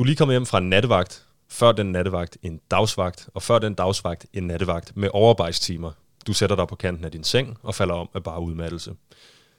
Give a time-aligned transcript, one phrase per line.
[0.00, 3.58] Du er lige kommet hjem fra en nattevagt, før den nattevagt en dagsvagt, og før
[3.58, 5.92] den dagsvagt en nattevagt med overarbejdstimer.
[6.26, 8.94] Du sætter dig på kanten af din seng og falder om af bare udmattelse.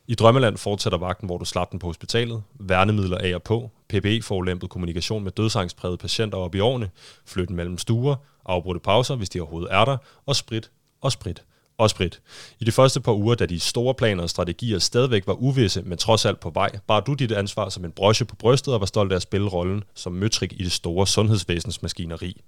[0.08, 4.22] I Drømmeland fortsætter vagten, hvor du slap den på hospitalet, værnemidler af og på, PPE
[4.22, 6.90] forulæmpet kommunikation med dødsangstprægede patienter op i årene,
[7.26, 8.16] flytten mellem stuer,
[8.46, 10.72] afbrudte pauser, hvis de overhovedet er der, og sprit
[11.02, 11.44] og sprit
[11.84, 12.22] og sprit.
[12.60, 15.98] I de første par uger, da de store planer og strategier stadigvæk var uvisse, men
[15.98, 18.86] trods alt på vej, bar du dit ansvar som en brosje på brystet og var
[18.86, 22.42] stolt af at spille rollen som møtrik i det store sundhedsvæsens maskineri.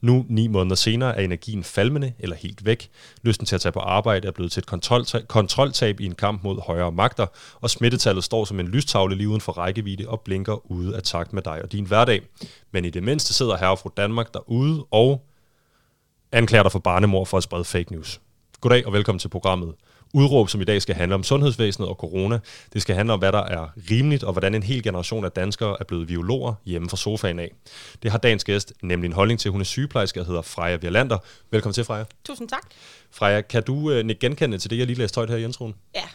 [0.00, 2.90] Nu, ni måneder senere, er energien falmende eller helt væk.
[3.22, 6.44] Lysten til at tage på arbejde er blevet til et kontroltab, kontroltab i en kamp
[6.44, 7.26] mod højere magter,
[7.60, 11.32] og smittetallet står som en lystavle lige uden for rækkevidde og blinker ude af takt
[11.32, 12.20] med dig og din hverdag.
[12.72, 15.26] Men i det mindste sidder herre fra Danmark derude og
[16.32, 18.20] anklager dig for barnemor for at sprede fake news.
[18.62, 19.74] Goddag og velkommen til programmet
[20.14, 22.40] Udråb, som i dag skal handle om sundhedsvæsenet og corona.
[22.72, 25.76] Det skal handle om, hvad der er rimeligt, og hvordan en hel generation af danskere
[25.80, 27.52] er blevet biologer hjemme fra sofaen af.
[28.02, 29.50] Det har dagens gæst nemlig en holdning til.
[29.50, 31.18] Hun er sygeplejerske og hedder Freja Virlander.
[31.50, 32.04] Velkommen til, Freja.
[32.24, 32.62] Tusind tak.
[33.10, 35.74] Freja, kan du øh, genkende til det, jeg lige læste højt her i introen?
[35.94, 36.08] Ja,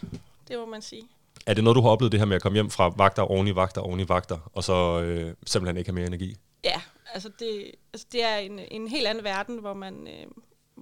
[0.47, 1.03] det må man sige.
[1.45, 3.47] Er det noget, du har oplevet det her med at komme hjem fra vagter oven
[3.47, 6.35] i vagter oven i vagter, og så øh, simpelthen ikke have mere energi?
[6.63, 6.81] Ja,
[7.13, 10.07] altså det, altså det er en, en helt anden verden, hvor man...
[10.07, 10.27] Øh,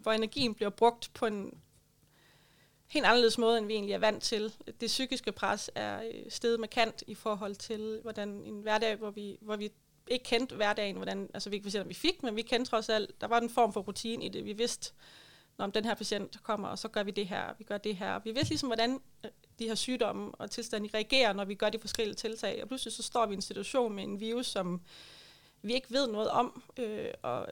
[0.05, 1.61] hvor energien bliver brugt på en
[2.87, 4.53] helt anderledes måde, end vi egentlig er vant til.
[4.81, 9.37] Det psykiske pres er øh, steget markant i forhold til, hvordan en hverdag, hvor vi,
[9.41, 9.71] hvor vi
[10.07, 13.21] ikke kendte hverdagen, hvordan, altså vi ikke vidste, vi fik, men vi kendte trods alt,
[13.21, 14.45] der var en form for rutine i det.
[14.45, 14.93] Vi vidste,
[15.57, 18.19] når den her patient kommer, og så gør vi det her, vi gør det her.
[18.19, 21.79] Vi vidste ligesom, hvordan øh, de her sygdomme og tilstande reagerer, når vi gør de
[21.79, 22.61] forskellige tiltag.
[22.61, 24.81] Og pludselig så står vi i en situation med en virus, som
[25.61, 27.47] vi ikke ved noget om, øh, og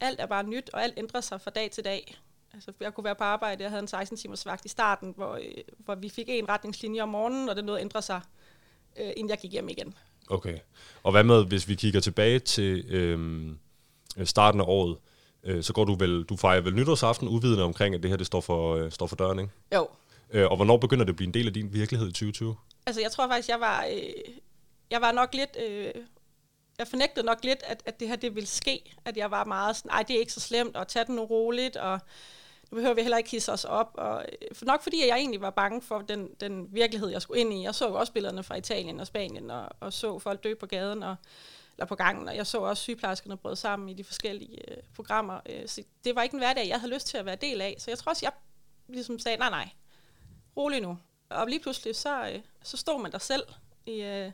[0.00, 2.18] alt er bare nyt, og alt ændrer sig fra dag til dag.
[2.54, 5.34] Altså, jeg kunne være på arbejde, jeg havde en 16 timers vagt i starten, hvor,
[5.34, 8.20] øh, hvor vi fik en retningslinje om morgenen, og det nåede at ændre sig,
[8.96, 9.94] øh, inden jeg gik hjem igen.
[10.30, 10.58] Okay.
[11.02, 13.48] Og hvad med, hvis vi kigger tilbage til øh,
[14.24, 14.98] starten af året,
[15.44, 18.26] øh, så går du vel, du fejrer vel nytårsaften uvidende omkring, at det her det
[18.26, 19.52] står for, øh, står for døren, ikke?
[19.74, 19.88] Jo.
[20.30, 22.56] Øh, og hvornår begynder det at blive en del af din virkelighed i 2020?
[22.86, 24.34] Altså, jeg tror faktisk, jeg var, øh,
[24.90, 25.56] jeg var nok lidt...
[25.68, 25.90] Øh,
[26.78, 28.96] jeg fornægtede nok lidt, at, at det her det ville ske.
[29.04, 31.24] At jeg var meget sådan, nej, det er ikke så slemt, og tage den nu
[31.24, 32.00] roligt, og
[32.70, 33.90] nu behøver vi heller ikke hisse os op.
[33.94, 37.22] Og, øh, for nok fordi at jeg egentlig var bange for den, den virkelighed, jeg
[37.22, 37.62] skulle ind i.
[37.62, 40.66] Jeg så jo også billederne fra Italien og Spanien, og, og så folk dø på
[40.66, 41.16] gaden, og,
[41.72, 45.40] eller på gangen, og jeg så også sygeplejerskerne brød sammen i de forskellige øh, programmer.
[45.48, 47.76] Øh, så det var ikke en hverdag, jeg havde lyst til at være del af.
[47.78, 48.32] Så jeg tror også, jeg
[48.88, 49.68] ligesom sagde, nej, nej,
[50.56, 50.98] rolig nu.
[51.28, 53.42] Og lige pludselig, så, øh, så stod man der selv
[53.86, 54.02] i...
[54.02, 54.32] Øh,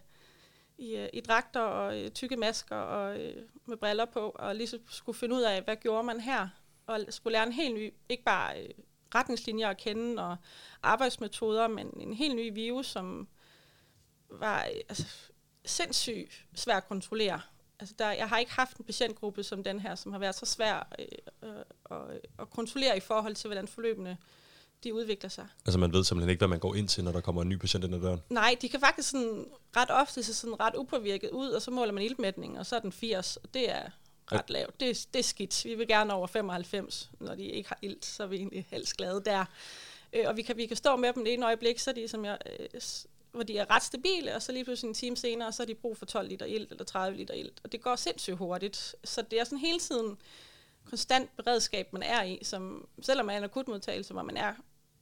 [0.78, 4.66] i, øh, i dragter og øh, tykke masker og øh, med briller på, og lige
[4.66, 6.48] så skulle finde ud af, hvad gjorde man her,
[6.86, 8.68] og skulle lære en helt ny, ikke bare øh,
[9.14, 10.36] retningslinjer at kende og
[10.82, 13.28] arbejdsmetoder, men en helt ny virus, som
[14.28, 15.06] var øh, altså,
[15.64, 17.40] sindssygt svær at kontrollere.
[17.80, 20.46] Altså der, jeg har ikke haft en patientgruppe som den her, som har været så
[20.46, 21.06] svær øh,
[21.42, 24.16] øh, at, at kontrollere i forhold til, hvordan forløbene øh,
[24.84, 25.46] de udvikler sig.
[25.66, 27.58] Altså man ved simpelthen ikke, hvad man går ind til, når der kommer en ny
[27.58, 28.20] patient ind ad døren?
[28.30, 31.92] Nej, de kan faktisk sådan ret ofte se sådan ret upåvirket ud, og så måler
[31.92, 33.82] man iltmætning, og så er den 80, og det er
[34.32, 34.80] ret lavt.
[34.80, 35.64] Det, det er skidt.
[35.64, 38.96] Vi vil gerne over 95, når de ikke har ilt, så er vi egentlig helst
[38.96, 39.44] glade der.
[40.12, 42.24] Øh, og vi kan, vi kan stå med dem det ene øjeblik, så de, som
[42.24, 42.80] jeg, øh,
[43.32, 45.74] hvor de er ret stabile, og så lige pludselig en time senere, så er de
[45.74, 47.60] brug for 12 liter ilt eller 30 liter ilt.
[47.64, 48.96] Og det går sindssygt hurtigt.
[49.04, 50.16] Så det er sådan hele tiden
[50.84, 54.54] konstant beredskab, man er i, som, selvom man er en akutmodtagelse, hvor man er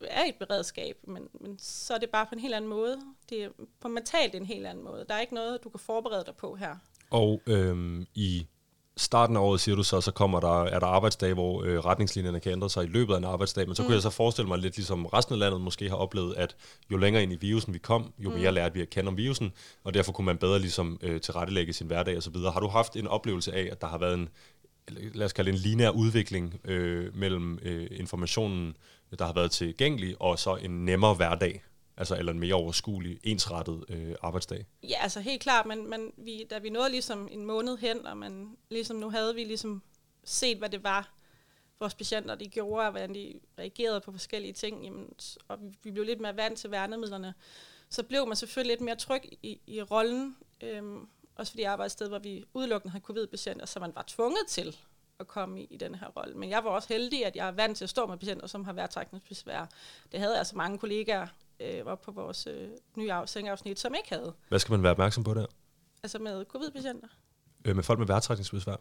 [0.09, 2.99] er et beredskab, men, men så er det bare på en helt anden måde.
[3.31, 3.49] Det er
[3.81, 5.05] på mentalt en helt anden måde.
[5.09, 6.77] Der er ikke noget, du kan forberede dig på her.
[7.11, 8.47] Og øhm, i
[8.97, 12.41] starten af året, siger du så, så kommer der, er der arbejdsdage, hvor øh, retningslinjerne
[12.41, 13.87] kan ændre sig i løbet af en arbejdsdag, men så mm.
[13.87, 16.56] kunne jeg så forestille mig lidt ligesom resten af landet måske har oplevet, at
[16.91, 18.55] jo længere ind i virusen vi kom, jo mere mm.
[18.55, 19.53] lærte vi at kende om virusen,
[19.84, 22.37] og derfor kunne man bedre ligesom øh, tilrettelægge sin hverdag osv.
[22.37, 24.28] Har du haft en oplevelse af, at der har været en,
[25.15, 28.77] lad os kalde det en lineær udvikling øh, mellem øh, informationen,
[29.19, 31.62] der har været tilgængelig, og så en nemmere hverdag,
[31.97, 34.67] altså eller en mere overskuelig, ensrettet øh, arbejdsdag?
[34.83, 38.17] Ja, altså helt klart, men, men vi, da vi nåede ligesom en måned hen, og
[38.17, 39.83] man, ligesom nu havde vi ligesom
[40.25, 41.15] set, hvad det var,
[41.81, 45.07] vores patienter de gjorde, og hvordan de reagerede på forskellige ting, jamen,
[45.48, 47.34] og vi blev lidt mere vant til værnemidlerne,
[47.89, 52.18] så blev man selvfølgelig lidt mere tryg i, i rollen, øhm, også fordi arbejdssted, hvor
[52.18, 54.77] vi udelukkende havde covid-patienter, så man var tvunget til
[55.21, 56.34] at komme i, i den her rolle.
[56.34, 58.65] Men jeg var også heldig, at jeg er vant til at stå med patienter, som
[58.65, 59.66] har vejrtrækningsbesvær.
[60.12, 61.27] Det havde altså mange kollegaer
[61.60, 64.34] øh, var på vores øh, nye sengeafsnit, som ikke havde.
[64.48, 65.47] Hvad skal man være opmærksom på der?
[66.03, 67.09] Altså med covid-patienter.
[67.65, 68.77] Øh, med folk med vejrtrækningsbesvær?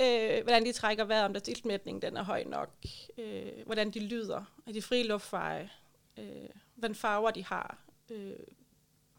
[0.00, 2.70] Øh, hvordan de trækker vejret, om deres iltmætning den er høj nok,
[3.18, 5.70] øh, hvordan de lyder, er de frie luftveje,
[6.18, 7.78] øh, hvad farver de har,
[8.10, 8.32] øh,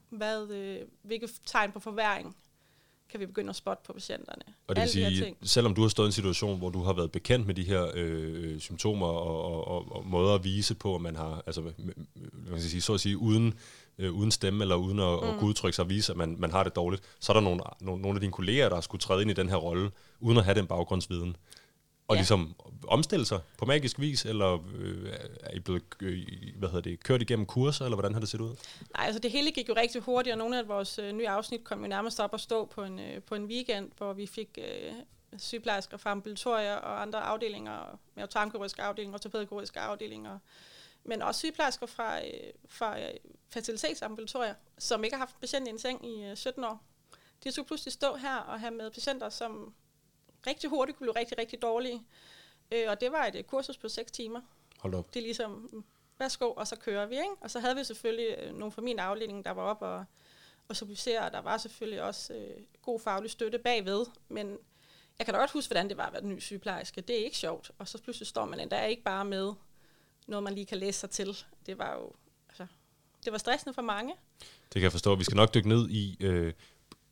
[0.10, 2.38] hvad, øh, hvilke tegn på forværing
[3.12, 4.42] kan vi begynde at spotte på patienterne.
[4.68, 7.12] Og det vil sige, selvom du har stået i en situation, hvor du har været
[7.12, 11.02] bekendt med de her øh, symptomer og, og, og, og måder at vise på, at
[11.02, 11.74] man har, altså, man
[12.50, 13.54] kan sige, så at sige, uden,
[13.98, 15.30] øh, uden stemme eller uden at, mm.
[15.30, 17.62] at udtrykke sig og vise, at man, man har det dårligt, så er der nogle,
[17.82, 20.44] nogle, nogle af dine kolleger, der skulle træde ind i den her rolle, uden at
[20.44, 21.36] have den baggrundsviden
[22.10, 22.20] og ja.
[22.20, 22.56] ligesom
[22.88, 25.14] omstille sig på magisk vis, eller øh,
[25.44, 28.42] er I blevet øh, hvad hedder det, kørt igennem kurser, eller hvordan har det set
[28.42, 28.56] ud?
[28.98, 31.64] Nej, altså det hele gik jo rigtig hurtigt, og nogle af vores øh, nye afsnit
[31.64, 34.58] kom jo nærmest op og stå på en, øh, på en weekend, hvor vi fik
[34.58, 34.94] øh,
[35.38, 40.40] sygeplejersker fra ambulatorier og andre afdelinger, med tarmkirurgiske afdelinger, ortopædkirurgiske afdelinger,
[41.04, 43.10] men også sygeplejersker fra, øh, fra øh,
[43.50, 46.84] fertilitetsambulatorier, som ikke har haft en patient i en seng i øh, 17 år.
[47.44, 49.74] De skulle pludselig stå her og have med patienter, som
[50.48, 52.02] rigtig hurtigt kunne blive rigtig, rigtig dårlige.
[52.72, 54.42] Øh, og det var et kursus på 6 timer.
[54.80, 55.14] Hold op.
[55.14, 55.84] Det er ligesom,
[56.20, 57.16] værsgo, og så kører vi.
[57.16, 57.36] Ikke?
[57.42, 60.06] Og så havde vi selvfølgelig øh, nogle fra min afdeling, der var op og,
[60.68, 64.06] og supervisere, og der var selvfølgelig også øh, god faglig støtte bagved.
[64.30, 64.58] Men
[65.20, 67.02] jeg kan da godt huske, hvordan det var at være den nye sygeplejerske.
[67.02, 67.72] Det er ikke sjovt.
[67.78, 69.54] Og så pludselig står man endda ikke bare med
[70.28, 71.38] noget, man lige kan læse sig til.
[71.66, 72.14] Det var jo,
[72.50, 72.66] altså,
[73.26, 74.14] det var stressende for mange.
[74.40, 75.16] Det kan jeg forstå.
[75.16, 76.54] Vi skal nok dykke ned i, øh,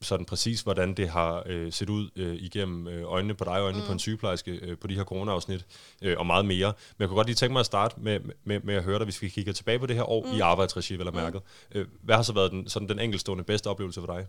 [0.02, 3.84] sådan præcis, hvordan det har øh, set ud øh, igennem øh, øjnene på dig, øjnene
[3.84, 3.88] mm.
[3.88, 5.66] på en sygeplejerske øh, på de her corona-afsnit,
[6.02, 6.68] øh, og meget mere.
[6.68, 9.06] Men jeg kunne godt lige tænke mig at starte med, med, med at høre dig,
[9.06, 10.38] hvis vi kigger tilbage på det her år mm.
[10.38, 11.42] i arbejdsregi, vel mærket.
[11.74, 11.80] Mm.
[11.80, 14.28] Øh, hvad har så været den, sådan den enkeltstående bedste oplevelse for dig?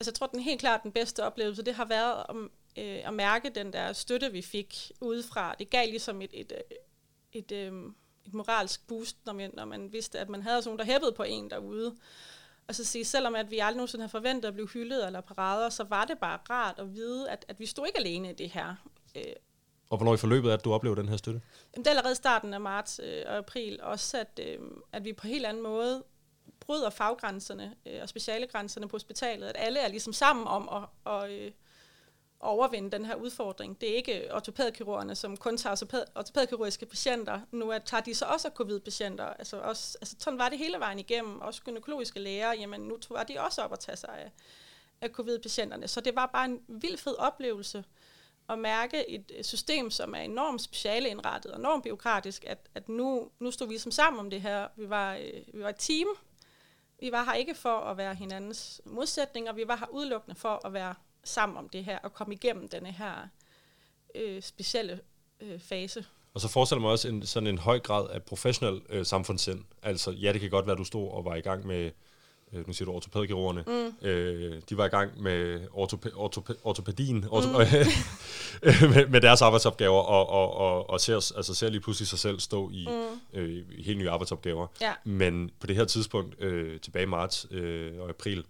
[0.00, 3.14] Altså, jeg tror, den helt klart den bedste oplevelse, det har været om, øh, at
[3.14, 5.54] mærke den der støtte, vi fik udefra.
[5.58, 6.52] Det gav ligesom et, et,
[7.32, 7.72] et, et, øh,
[8.26, 11.12] et moralsk boost, når man, når man vidste, at man havde sådan nogen, der hæppede
[11.12, 11.94] på en derude.
[12.68, 15.68] Og så sige, selvom at vi aldrig nogensinde har forventet at blive hyldet eller parader,
[15.68, 18.50] så var det bare rart at vide, at, at vi stod ikke alene i det
[18.50, 18.74] her.
[19.16, 19.22] Øh,
[19.90, 21.40] og hvornår i forløbet er at du oplever den her støtte?
[21.74, 23.82] Jamen, det er allerede starten af marts øh, og april.
[23.82, 24.58] Også at, øh,
[24.92, 26.04] at vi på en helt anden måde
[26.60, 29.46] bryder faggrænserne øh, og specialegrænserne på hospitalet.
[29.46, 31.50] At alle er ligesom sammen om at, og, øh,
[32.40, 33.80] overvinde den her udfordring.
[33.80, 37.40] Det er ikke ortopædkirurgerne, som kun tager ortopædkirurgiske patienter.
[37.52, 39.24] Nu er, tager de så også covid-patienter.
[39.24, 41.40] Altså, også, altså sådan var det hele vejen igennem.
[41.40, 44.32] Også gynækologiske læger, jamen nu var de også op at tage sig af,
[45.00, 45.88] af covid-patienterne.
[45.88, 47.84] Så det var bare en vild fed oplevelse
[48.48, 53.50] at mærke et system, som er enormt specialeindrettet og enormt biokratisk, at, at nu, nu
[53.50, 54.68] stod vi som ligesom sammen om det her.
[54.76, 56.08] Vi var, øh, vi var et team.
[57.00, 60.72] Vi var her ikke for at være hinandens modsætninger, vi var her udelukkende for at
[60.72, 60.94] være
[61.24, 63.28] sammen om det her, og komme igennem denne her
[64.14, 65.00] øh, specielle
[65.40, 66.04] øh, fase.
[66.34, 69.64] Og så forestiller mig også en, sådan en høj grad af professionel øh, samfundssind.
[69.82, 71.90] Altså, ja, det kan godt være, at du stod og var i gang med,
[72.52, 74.06] øh, nu siger du ortopædkirurgerne, mm.
[74.08, 77.84] øh, de var i gang med ortopæ- ortopæ- ortopædien, ortopæ-
[78.62, 78.90] mm.
[78.94, 82.40] med, med deres arbejdsopgaver, og, og, og, og ser, altså ser lige pludselig sig selv
[82.40, 83.38] stå i, mm.
[83.40, 84.66] øh, helt nye arbejdsopgaver.
[84.80, 84.92] Ja.
[85.04, 88.44] Men på det her tidspunkt, øh, tilbage i marts øh, og april,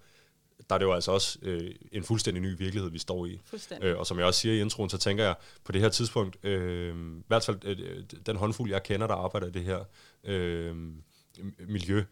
[0.68, 3.40] der er det jo altså også øh, en fuldstændig ny virkelighed, vi står i.
[3.82, 5.34] Øh, og som jeg også siger i introen, så tænker jeg
[5.64, 9.46] på det her tidspunkt, øh, i hvert fald øh, den håndfuld, jeg kender, der arbejder
[9.46, 9.84] i det her
[10.24, 10.76] øh,
[11.68, 12.04] miljø,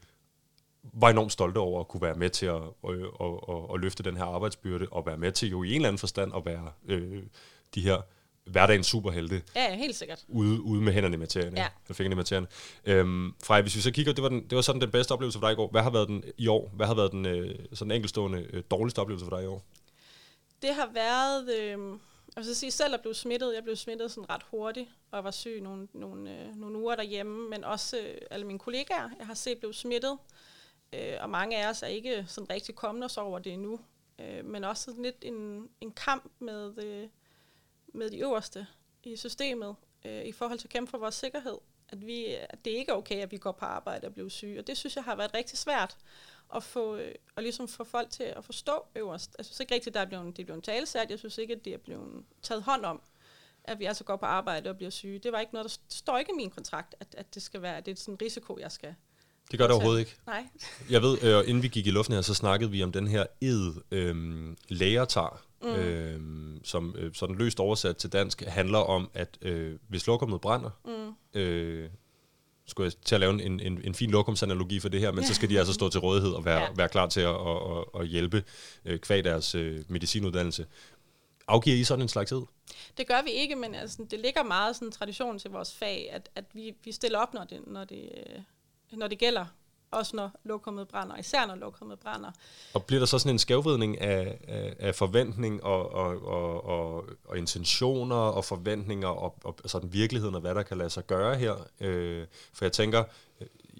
[0.82, 4.03] var enormt stolte over at kunne være med til at, at, at, at, at løfte
[4.03, 6.73] den her arbejdsbyrde, og være med til jo i en eller anden forstand at være
[6.88, 7.23] øh,
[7.75, 8.02] de her
[8.47, 9.43] hverdagens superhelte.
[9.57, 10.25] Ja, ja, helt sikkert.
[10.29, 11.57] Ude, ude med hænderne i materien.
[11.57, 11.67] Ja.
[11.85, 12.47] Eller fingrene i materien.
[12.85, 15.39] Øhm, Frej, hvis vi så kigger, det var, den, det var sådan den bedste oplevelse
[15.39, 15.69] for dig i går.
[15.69, 16.71] Hvad har været den i år?
[16.75, 19.63] Hvad har været den øh, sådan enkelstående øh, dårligste oplevelse for dig i år?
[20.63, 21.51] Det har været...
[21.61, 21.99] Øh,
[22.37, 23.55] jeg vil sige, selv at blive smittet.
[23.55, 27.50] Jeg blev smittet sådan ret hurtigt, og var syg nogle, nogle, øh, nogle uger derhjemme,
[27.50, 30.19] men også øh, alle mine kollegaer, jeg har set blev smittet.
[30.93, 33.81] Øh, og mange af os er ikke sådan rigtig kommet os over det endnu.
[34.21, 36.85] Øh, men også sådan lidt en, en kamp med...
[36.85, 37.09] Øh,
[37.97, 38.67] med de øverste
[39.05, 39.75] i systemet
[40.05, 41.59] øh, i forhold til at kæmpe for vores sikkerhed.
[41.88, 44.59] At, vi, at det ikke er okay, at vi går på arbejde og bliver syge.
[44.59, 45.97] Og det synes jeg har været rigtig svært
[46.55, 49.35] at få, øh, og ligesom få folk til at forstå øverst.
[49.38, 51.11] Jeg synes ikke rigtigt, at der er blevet, det er blevet talesat.
[51.11, 53.03] Jeg synes ikke, at det er blevet taget hånd om,
[53.65, 55.19] at vi altså går på arbejde og bliver syge.
[55.19, 57.76] Det var ikke noget, der står ikke i min kontrakt, at, at det skal være,
[57.76, 58.95] at det er sådan en risiko, jeg skal,
[59.50, 60.17] det gør det overhovedet ikke.
[60.26, 60.47] Nej.
[60.91, 63.26] Jeg ved, øh, inden vi gik i luften her, så snakkede vi om den her
[63.41, 64.17] ed, øh,
[64.69, 65.69] læger tager, mm.
[65.69, 66.21] øh,
[66.65, 71.41] som øh, sådan løst oversat til dansk handler om, at øh, hvis lokummet brænder, mm.
[71.41, 71.91] øh,
[72.67, 75.35] skulle jeg til at lave en, en, en fin lokumsanalogi for det her, men så
[75.35, 76.69] skal de altså stå til rådighed og være, ja.
[76.77, 78.45] være klar til at, at, at, at hjælpe
[78.85, 80.67] øh, kvæg deres øh, medicinuddannelse.
[81.49, 82.43] Afgiver I sådan en slags ed?
[82.97, 86.29] Det gør vi ikke, men altså, det ligger meget sådan tradition til vores fag, at,
[86.35, 88.43] at vi, vi stiller op, når det, når det, øh,
[88.99, 89.47] når det gælder
[89.90, 92.31] også når lokummet brænder, især når lokummet brænder.
[92.75, 97.05] Og bliver der så sådan en skævvridning af, af, af forventning og, og, og, og,
[97.25, 101.37] og intentioner og forventninger og, og sådan virkeligheden og hvad der kan lade sig gøre
[101.37, 101.55] her?
[101.81, 103.05] Øh, for jeg tænker,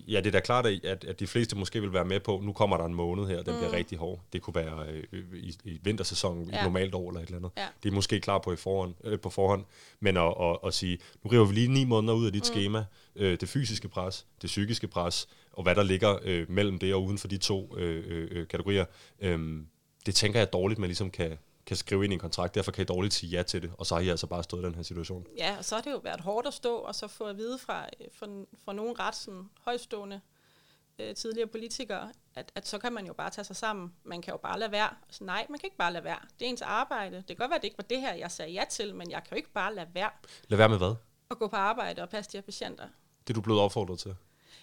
[0.09, 2.53] Ja, det er da klart, at, at de fleste måske vil være med på, nu
[2.53, 3.59] kommer der en måned her, den mm.
[3.59, 4.21] bliver rigtig hård.
[4.33, 6.61] Det kunne være øh, i, i vintersæsonen, ja.
[6.61, 7.51] i normalt år eller et eller andet.
[7.57, 7.67] Ja.
[7.83, 9.65] Det er måske klar på, i forhånd, øh, på forhånd.
[10.01, 12.45] Men at, at, at sige, nu river vi lige ni måneder ud af dit mm.
[12.45, 12.85] schema.
[13.17, 17.05] Øh, det fysiske pres, det psykiske pres, og hvad der ligger øh, mellem det og
[17.05, 18.85] uden for de to øh, øh, øh kategorier.
[19.21, 19.61] Øh,
[20.07, 22.83] det tænker jeg dårligt, man ligesom kan, kan skrive ind i en kontrakt, derfor kan
[22.83, 24.75] I dårligt sige ja til det, og så har I altså bare stået i den
[24.75, 25.27] her situation.
[25.39, 27.59] Ja, og så har det jo været hårdt at stå, og så få at vide
[27.59, 28.27] fra, fra,
[28.65, 30.21] fra nogle ret sådan, højstående
[30.99, 33.95] øh, tidligere politikere, at, at så kan man jo bare tage sig sammen.
[34.05, 34.91] Man kan jo bare lade være.
[35.11, 36.19] Så nej, man kan ikke bare lade være.
[36.39, 37.17] Det er ens arbejde.
[37.17, 39.11] Det kan godt være, at det ikke var det her, jeg sagde ja til, men
[39.11, 40.11] jeg kan jo ikke bare lade være.
[40.49, 40.95] Lade være med hvad?
[41.31, 42.89] At gå på arbejde og passe de her patienter.
[43.27, 44.17] Det er du blevet opfordret til?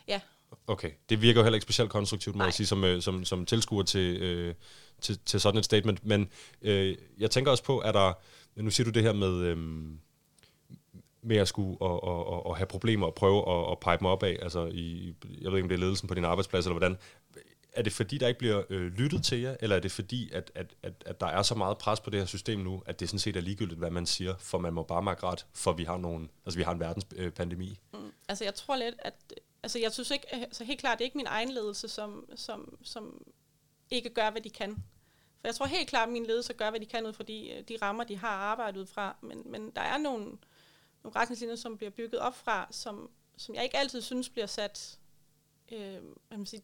[0.08, 0.22] Ja.
[0.68, 2.46] Okay, det virker jo heller ikke specielt konstruktivt, må Nej.
[2.46, 4.56] jeg sige, som, øh, som, som tilskuer til, øh,
[5.02, 6.06] til, til sådan et statement.
[6.06, 6.30] Men
[6.62, 8.14] øh, jeg tænker også på, at der,
[8.56, 9.58] nu siger du det her med, øh,
[11.22, 14.06] med at skulle og, og, og, og have problemer og prøve at, at pipe dem
[14.06, 16.80] op af, altså i, jeg ved ikke, om det er ledelsen på din arbejdsplads eller
[16.80, 16.98] hvordan.
[17.74, 20.52] Er det fordi, der ikke bliver øh, lyttet til jer, eller er det fordi, at,
[20.56, 23.10] at, at, at der er så meget pres på det her system nu, at det
[23.10, 25.84] sådan set er ligegyldigt, hvad man siger, for man må bare mærke ret, for vi
[25.84, 27.80] har, nogen, altså, vi har en verdenspandemi?
[27.94, 28.12] Øh, mm.
[28.30, 29.14] Altså jeg tror lidt, at
[29.64, 32.78] altså jeg synes ikke, altså helt klart, det er ikke min egen ledelse, som, som,
[32.84, 33.28] som
[33.90, 34.76] ikke gør, hvad de kan.
[35.42, 37.64] For jeg tror helt klart, at min ledelse gør, hvad de kan ud fra de,
[37.68, 39.16] de rammer, de har arbejdet ud fra.
[39.22, 40.26] Men, men der er nogle,
[41.04, 45.00] nogle retningslinjer, som bliver bygget op fra, som, som jeg ikke altid synes bliver sat...
[45.72, 46.64] Øh, man sige,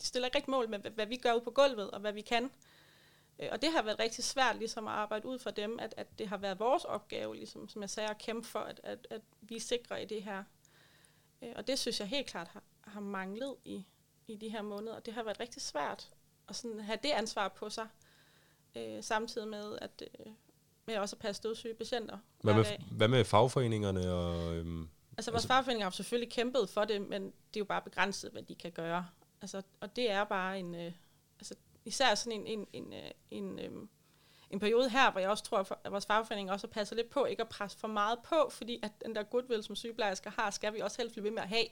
[0.00, 2.12] de stiller ikke rigtig mål med, hvad, hvad vi gør ude på gulvet, og hvad
[2.12, 2.50] vi kan.
[3.38, 6.18] Øh, og det har været rigtig svært ligesom at arbejde ud for dem, at, at
[6.18, 9.20] det har været vores opgave, ligesom, som jeg sagde, at kæmpe for, at, at, at
[9.40, 10.44] vi sikrer i det her.
[11.42, 13.86] Øh, og det synes jeg helt klart har, har manglet i,
[14.26, 14.94] i de her måneder.
[14.94, 16.10] Og det har været rigtig svært
[16.48, 17.88] at sådan have det ansvar på sig,
[18.76, 20.32] øh, samtidig med at øh,
[20.88, 22.18] med også at passe dødssyge patienter.
[22.42, 24.12] Hvad med, hvad med fagforeningerne?
[24.12, 27.64] Og, øhm, altså vores altså, fagforeninger har selvfølgelig kæmpet for det, men det er jo
[27.64, 29.06] bare begrænset, hvad de kan gøre.
[29.40, 30.92] Altså, og det er bare en, øh,
[31.38, 31.54] altså,
[31.84, 33.88] især sådan en, en, en, øh, en, øh,
[34.50, 37.24] en periode her, hvor jeg også tror, at vores fagforening også har passet lidt på,
[37.24, 40.74] ikke at presse for meget på, fordi at den der goodwill, som sygeplejersker har, skal
[40.74, 41.66] vi også helst blive ved med at have.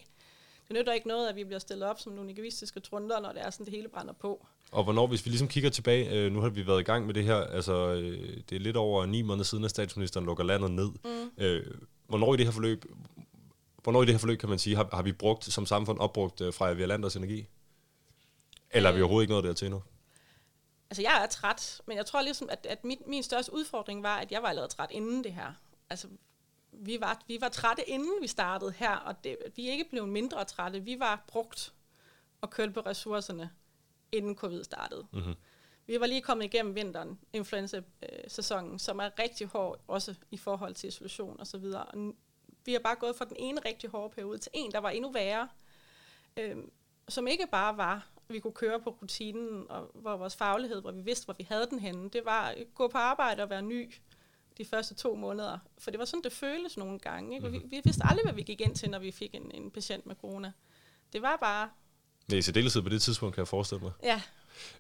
[0.68, 3.42] Det nytter ikke noget, at vi bliver stillet op som nogle egoistiske trunder, når det
[3.42, 4.47] er sådan, det hele brænder på.
[4.73, 7.14] Og hvornår, hvis vi ligesom kigger tilbage, øh, nu har vi været i gang med
[7.14, 10.71] det her, altså øh, det er lidt over ni måneder siden, at statsministeren lukker landet
[10.71, 10.90] ned.
[11.04, 11.45] Mm.
[11.45, 11.66] Øh,
[12.06, 12.85] hvornår i det her forløb,
[13.83, 16.40] hvornår i det her forløb kan man sige, har, har vi brugt som samfund opbrugt
[16.40, 17.47] øh, fra Vialanders energi?
[18.71, 19.02] Eller er vi øh.
[19.02, 19.83] overhovedet ikke noget dertil nu?
[20.90, 24.16] Altså jeg er træt, men jeg tror ligesom, at, at min, min største udfordring var,
[24.16, 25.52] at jeg var allerede træt inden det her.
[25.90, 26.09] Altså
[26.73, 30.09] vi var, vi var trætte inden vi startede her, og det, vi er ikke blevet
[30.09, 30.81] mindre trætte.
[30.81, 31.75] Vi var brugt
[32.40, 33.50] og kørt på ressourcerne
[34.12, 35.07] inden covid startede.
[35.12, 35.35] Mm-hmm.
[35.87, 40.88] Vi var lige kommet igennem vinteren, influenza-sæsonen, som er rigtig hård, også i forhold til
[40.88, 41.85] isolation og så videre.
[41.85, 42.14] Og
[42.64, 45.12] vi har bare gået fra den ene rigtig hårde periode til en, der var endnu
[45.12, 45.49] værre,
[46.37, 46.57] øh,
[47.09, 51.00] som ikke bare var, vi kunne køre på rutinen, og hvor vores faglighed, hvor vi
[51.00, 53.95] vidste, hvor vi havde den henne, det var at gå på arbejde og være ny
[54.59, 55.59] de første to måneder.
[55.78, 57.35] For det var sådan, det føles nogle gange.
[57.35, 57.49] Ikke?
[57.49, 57.71] Mm-hmm.
[57.71, 60.06] Vi, vi vidste aldrig, hvad vi gik ind til, når vi fik en, en patient
[60.06, 60.52] med corona.
[61.12, 61.68] Det var bare
[62.33, 63.92] Ja, i særdeleshed på det tidspunkt, kan jeg forestille mig.
[64.02, 64.23] Ja.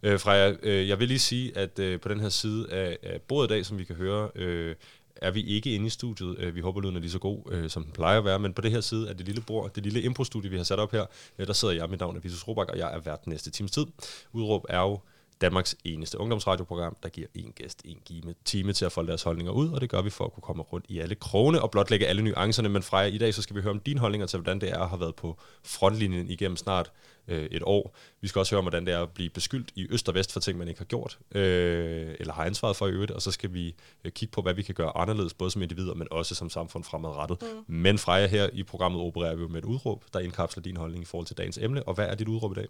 [0.02, 3.22] Øh, Freja, øh, jeg vil lige sige, at øh, på den her side af, af
[3.22, 4.76] bordet i dag, som vi kan høre, øh,
[5.22, 6.38] er vi ikke inde i studiet.
[6.38, 8.38] Øh, vi håber, lyden er lige så god, øh, som den plejer at være.
[8.38, 10.78] Men på det her side af det lille bord, det lille impro-studie, vi har sat
[10.78, 11.06] op her,
[11.38, 11.90] øh, der sidder jeg.
[11.90, 13.86] Mit navn er Vitus Robak, og jeg er vært næste times tid.
[14.32, 15.00] Udråb er jo
[15.40, 19.68] Danmarks eneste ungdomsradioprogram, der giver en gæst en time til at folde deres holdninger ud,
[19.68, 22.22] og det gør vi for at kunne komme rundt i alle krone og blotlægge alle
[22.22, 22.68] nuancerne.
[22.68, 24.78] Men Freja, i dag så skal vi høre om dine holdninger til, hvordan det er
[24.78, 26.92] at have været på frontlinjen igennem snart
[27.28, 27.96] øh, et år.
[28.20, 30.32] Vi skal også høre om, hvordan det er at blive beskyldt i øst og vest
[30.32, 33.30] for ting, man ikke har gjort, øh, eller har ansvaret for i øvrigt, og så
[33.30, 36.34] skal vi øh, kigge på, hvad vi kan gøre anderledes, både som individer, men også
[36.34, 37.42] som samfund fremadrettet.
[37.42, 37.74] Mm.
[37.74, 41.02] Men Freja, her i programmet opererer vi jo med et udråb, der indkapsler din holdning
[41.02, 42.66] i forhold til dagens emne, og hvad er dit udråb i dag?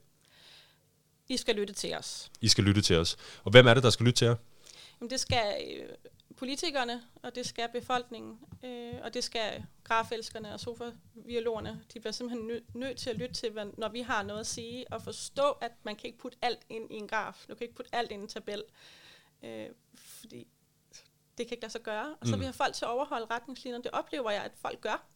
[1.29, 2.31] I skal lytte til os.
[2.41, 3.17] I skal lytte til os.
[3.45, 4.35] Og hvem er det, der skal lytte til jer?
[5.01, 5.89] Jamen, det skal øh,
[6.37, 11.83] politikerne, og det skal befolkningen, øh, og det skal grafelskerne og sofaviologerne.
[11.95, 14.47] De bliver simpelthen nø- nødt til at lytte til, hvad, når vi har noget at
[14.47, 17.45] sige, og forstå, at man kan ikke putte alt ind i en graf.
[17.49, 18.63] Du kan ikke putte alt ind i en tabel,
[19.43, 20.47] øh, fordi
[21.39, 22.17] det kan ikke lade sig gøre.
[22.21, 22.41] Og så mm.
[22.41, 23.85] vi har folk til at overholde retningslinjerne.
[23.85, 25.07] Det oplever jeg, at folk gør,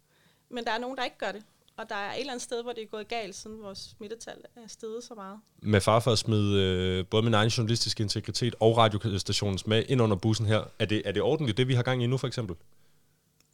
[0.49, 1.45] men der er nogen, der ikke gør det.
[1.81, 4.37] Og der er et eller andet sted, hvor det er gået galt, siden vores smittetal
[4.57, 5.39] er steget så meget.
[5.63, 10.03] Med far for at smide øh, både min egen journalistiske integritet og radiostationens med ind
[10.03, 12.27] under bussen her, er det, er det ordentligt, det vi har gang i nu for
[12.27, 12.57] eksempel?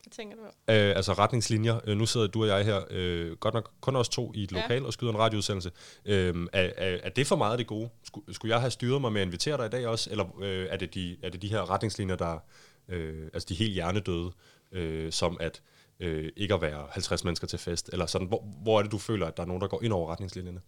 [0.03, 0.43] Hvad tænker du?
[0.43, 1.81] Øh, altså retningslinjer.
[1.87, 4.53] Øh, nu sidder du og jeg her, øh, godt nok kun os to i et
[4.53, 4.87] lokal ja.
[4.87, 5.71] og skyder en radioudsendelse.
[6.05, 7.89] Øh, er, er, er det for meget det gode?
[8.05, 10.67] Skulle, skulle jeg have styret mig med at invitere dig i dag også, eller øh,
[10.71, 12.39] er, det de, er det de her retningslinjer, der
[12.89, 14.33] øh, altså de helt hjernedøde,
[14.73, 15.63] øh, som at
[16.01, 17.91] øh, ikke at være 50 mennesker til fest?
[17.93, 19.93] Eller sådan, hvor, hvor er det, du føler, at der er nogen, der går ind
[19.93, 20.61] over retningslinjerne?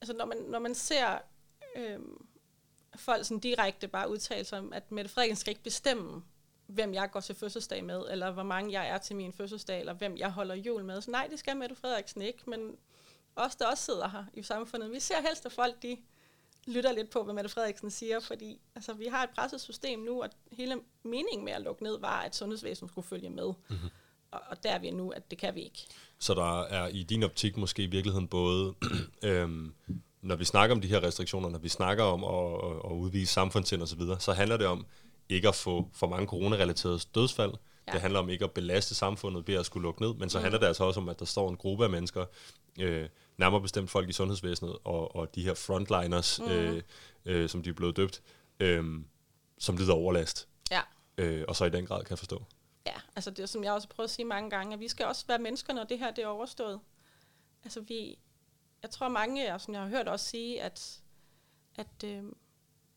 [0.00, 1.18] Altså når man, når man ser
[1.76, 1.98] øh,
[2.96, 6.22] folk sådan direkte bare udtale sig om, at Mette Frederiksen skal ikke bestemme,
[6.66, 9.92] hvem jeg går til fødselsdag med, eller hvor mange jeg er til min fødselsdag, eller
[9.92, 11.00] hvem jeg holder jul med.
[11.00, 12.76] Så nej, det skal Mette Frederiksen ikke, men
[13.36, 15.96] os, der også sidder her i samfundet, vi ser helst, at folk de
[16.66, 20.30] lytter lidt på, hvad Mette Frederiksen siger, fordi altså, vi har et pressesystem nu, og
[20.52, 23.52] hele meningen med at lukke ned var, at sundhedsvæsenet skulle følge med.
[23.68, 23.88] Mm-hmm.
[24.30, 25.86] Og, og der er vi nu, at det kan vi ikke.
[26.18, 28.74] Så der er i din optik måske i virkeligheden både,
[29.22, 29.74] øhm,
[30.22, 33.82] når vi snakker om de her restriktioner, når vi snakker om at, at udvise samfundssind
[33.82, 34.86] osv., så, så handler det om
[35.28, 37.52] ikke at få for mange coronarelaterede dødsfald.
[37.86, 37.92] Ja.
[37.92, 40.42] Det handler om ikke at belaste samfundet ved at skulle lukke ned, men så mm.
[40.42, 42.24] handler det altså også om, at der står en gruppe af mennesker,
[42.80, 46.50] øh, nærmere bestemt folk i sundhedsvæsenet, og, og de her frontliners, mm.
[46.50, 46.82] øh,
[47.24, 48.22] øh, som de er blevet døbt,
[48.60, 48.84] øh,
[49.58, 50.48] som lider overlast.
[50.70, 50.80] Ja.
[51.18, 52.44] Øh, og så i den grad kan jeg forstå.
[52.86, 55.24] Ja, altså det som jeg også prøvet at sige mange gange, at vi skal også
[55.28, 56.80] være mennesker, når det her det er overstået.
[57.64, 58.18] Altså vi,
[58.82, 61.00] jeg tror mange, som jeg har hørt også sige, at,
[61.76, 62.22] at, øh,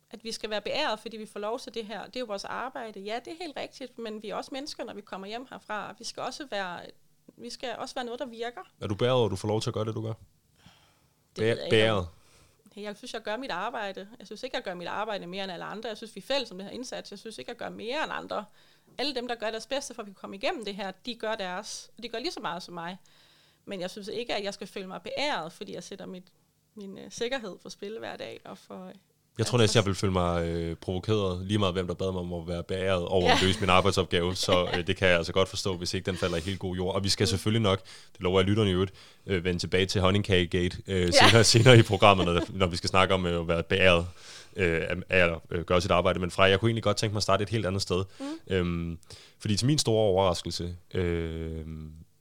[0.09, 2.05] at vi skal være beæret, fordi vi får lov til det her.
[2.05, 2.99] Det er jo vores arbejde.
[2.99, 5.95] Ja, det er helt rigtigt, men vi er også mennesker, når vi kommer hjem herfra.
[5.97, 6.81] Vi skal også være,
[7.37, 8.61] vi skal også være noget, der virker.
[8.81, 10.13] Er du bæret, og du får lov til at gøre det, du gør?
[11.35, 12.07] Det bæret?
[12.75, 14.07] Jeg synes, jeg gør mit arbejde.
[14.19, 15.89] Jeg synes ikke, jeg gør mit arbejde mere end alle andre.
[15.89, 17.11] Jeg synes, vi er fælles om det her indsats.
[17.11, 18.45] Jeg synes ikke, jeg gør mere end andre.
[18.97, 21.15] Alle dem, der gør deres bedste for, at vi kan komme igennem det her, de
[21.15, 21.91] gør deres.
[21.97, 22.97] Og de gør lige så meget som mig.
[23.65, 26.27] Men jeg synes ikke, at jeg skal føle mig beæret, fordi jeg sætter mit,
[26.75, 28.41] min uh, sikkerhed for spil hver dag.
[28.45, 28.91] Og for,
[29.37, 32.21] jeg tror næsten, jeg vil føle mig øh, provokeret, lige meget hvem der bad mig
[32.21, 33.33] om at være bæret over ja.
[33.33, 36.17] at løse min arbejdsopgave, så øh, det kan jeg altså godt forstå, hvis ikke den
[36.17, 36.95] falder i helt god jord.
[36.95, 37.81] Og vi skal selvfølgelig nok,
[38.13, 38.93] det lover jeg lytterne i øvrigt,
[39.27, 41.11] øh, vende tilbage til Honningkage-gate øh, ja.
[41.11, 44.07] senere, senere i programmet, når, når vi skal snakke om øh, at være bæret
[44.55, 46.19] øh, af at øh, gøre sit arbejde.
[46.19, 48.03] Men fra jeg kunne egentlig godt tænke mig at starte et helt andet sted.
[48.19, 48.25] Mm.
[48.55, 48.97] Øhm,
[49.39, 51.65] fordi til min store overraskelse, øh,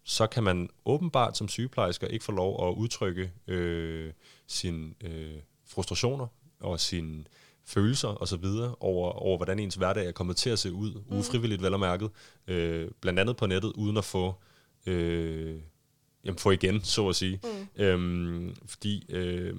[0.04, 4.12] så kan man åbenbart som sygeplejersker ikke få lov at udtrykke øh,
[4.46, 5.32] sine øh,
[5.68, 6.26] frustrationer
[6.64, 7.24] og sine
[7.64, 10.92] følelser og så videre over, over, hvordan ens hverdag er kommet til at se ud,
[10.92, 11.18] mm.
[11.18, 12.10] ufrivilligt vel og mærket,
[12.46, 14.34] øh, blandt andet på nettet, uden at få,
[14.86, 15.54] øh,
[16.24, 17.40] jamen få igen, så at sige.
[17.44, 17.82] Mm.
[17.82, 19.54] Øhm, fordi øh,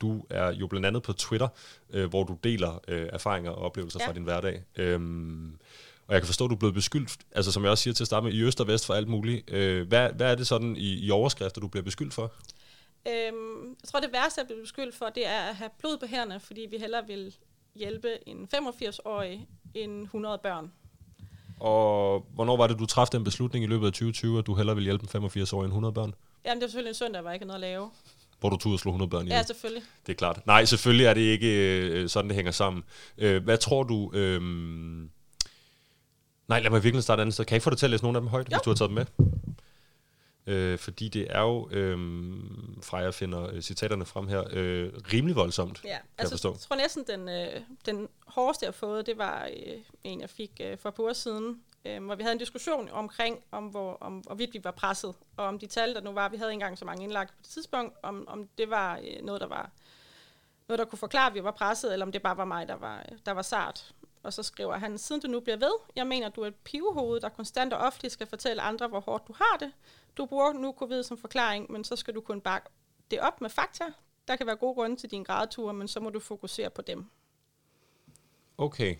[0.00, 1.48] du er jo blandt andet på Twitter,
[1.92, 4.08] øh, hvor du deler øh, erfaringer og oplevelser ja.
[4.08, 4.62] fra din hverdag.
[4.76, 5.56] Øhm,
[6.06, 8.04] og jeg kan forstå, at du er blevet beskyldt, altså som jeg også siger til
[8.04, 9.50] at starte med, i øst og vest for alt muligt.
[9.50, 12.32] Øh, hvad, hvad er det sådan i, i overskrifter, du bliver beskyldt for?
[13.08, 16.06] Øhm, jeg tror, det værste, jeg bliver beskyldt for, det er at have blod på
[16.06, 17.34] hænderne, fordi vi hellere vil
[17.74, 20.72] hjælpe en 85-årig end 100 børn.
[21.60, 24.76] Og hvornår var det, du træffede den beslutning i løbet af 2020, at du hellere
[24.76, 26.14] vil hjælpe en 85-årig end 100 børn?
[26.44, 27.90] Jamen, det var selvfølgelig en søndag, hvor jeg ikke noget at lave.
[28.40, 29.36] Hvor du og slå 100 børn ihjel?
[29.36, 29.82] Ja, selvfølgelig.
[30.06, 30.46] Det er klart.
[30.46, 32.84] Nej, selvfølgelig er det ikke øh, sådan, det hænger sammen.
[33.18, 34.10] Øh, hvad tror du...
[34.14, 34.40] Øh,
[36.48, 37.44] Nej, lad mig virkelig starte et andet sted.
[37.44, 38.56] Kan jeg ikke få dig til at læse nogle af dem højt, jo.
[38.56, 39.06] hvis du har taget dem med?
[40.46, 41.98] Øh, fordi det er jo, øh,
[42.82, 46.50] fra jeg finder øh, citaterne frem her, øh, rimelig voldsomt, ja, kan altså, jeg forstå.
[46.52, 50.30] Jeg tror næsten, den, øh, den hårdeste, jeg har fået, det var øh, en, jeg
[50.30, 54.18] fik øh, for på siden, øh, hvor vi havde en diskussion omkring, om, hvor, om
[54.18, 56.78] hvorvidt vi var presset, og om de tal, der nu var, vi havde ikke engang
[56.78, 59.70] så mange indlagt på det tidspunkt, om, om det var øh, noget, der var
[60.68, 62.76] noget, der kunne forklare, at vi var presset, eller om det bare var mig, der
[62.76, 63.92] var, der var sart.
[64.22, 67.20] Og så skriver han, siden du nu bliver ved, jeg mener, du er et pivehoved,
[67.20, 69.72] der konstant og ofte skal fortælle andre, hvor hårdt du har det.
[70.16, 72.70] Du bruger nu covid som forklaring, men så skal du kun bakke
[73.10, 73.84] det op med fakta.
[74.28, 77.10] Der kan være gode grunde til din gradture, men så må du fokusere på dem.
[78.58, 78.96] Okay.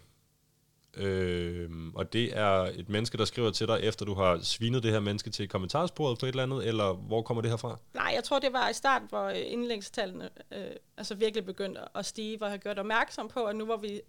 [0.97, 4.93] Øh, og det er et menneske, der skriver til dig, efter du har svinet det
[4.93, 7.79] her menneske til kommentarsporet på et eller andet, eller hvor kommer det her fra?
[7.95, 12.37] Nej, jeg tror, det var i starten, hvor indlæggstallene øh, altså virkelig begyndte at stige,
[12.37, 14.01] hvor jeg har gjort opmærksom på, at nu var vi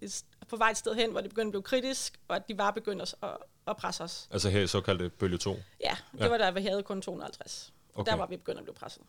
[0.49, 2.71] på vej et sted hen, hvor det begyndte at blive kritisk, og at de var
[2.71, 3.29] begyndt at,
[3.67, 4.27] at presse os.
[4.31, 5.57] Altså her i såkaldte bølge 2?
[5.83, 6.27] Ja, det ja.
[6.27, 7.73] var der, vi havde kun 250.
[7.95, 8.11] Okay.
[8.11, 9.01] Der var vi begyndt at blive presset.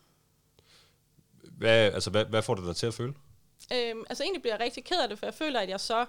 [1.42, 3.14] Hvad, altså, hvad, hvad får det dig til at føle?
[3.72, 6.06] Øhm, altså egentlig bliver jeg rigtig ked af det, for jeg føler, at jeg så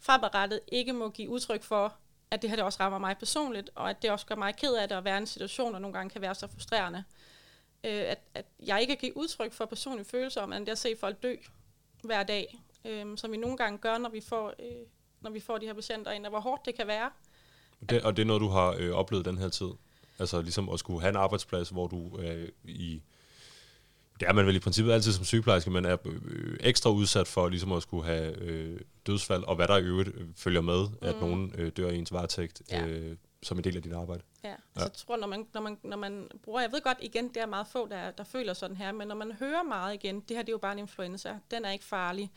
[0.00, 1.94] fremadrettet ikke må give udtryk for,
[2.30, 4.74] at det her det også rammer mig personligt, og at det også gør mig ked
[4.74, 7.04] af det at være i en situation, der nogle gange kan være så frustrerende.
[7.84, 11.22] Øh, at, at jeg ikke kan give udtryk for personlige følelser, om, at se folk
[11.22, 11.36] dø
[12.04, 14.86] hver dag, øh, som vi nogle gange gør, når vi får, øh,
[15.20, 17.10] når vi får de her patienter ind, og hvor hårdt det kan være.
[17.88, 19.70] Det, og det er noget, du har øh, oplevet den her tid?
[20.18, 23.02] Altså ligesom at skulle have en arbejdsplads, hvor du øh, i
[24.20, 27.48] det er man vel i princippet altid som sygeplejerske, man er øh, ekstra udsat for
[27.48, 31.08] ligesom at skulle have øh, dødsfald, og hvad der i øvrigt øh, følger med, mm.
[31.08, 32.86] at nogen øh, dør i ens varetægt ja.
[32.86, 34.22] øh, som en del af dit arbejde.
[34.44, 34.82] Ja, altså ja.
[34.82, 37.46] jeg tror, når man, når, man, når man bruger, jeg ved godt igen, det er
[37.46, 40.42] meget få, der, der føler sådan her, men når man hører meget igen, det her
[40.42, 42.30] det er jo bare en influenza, den er ikke farlig,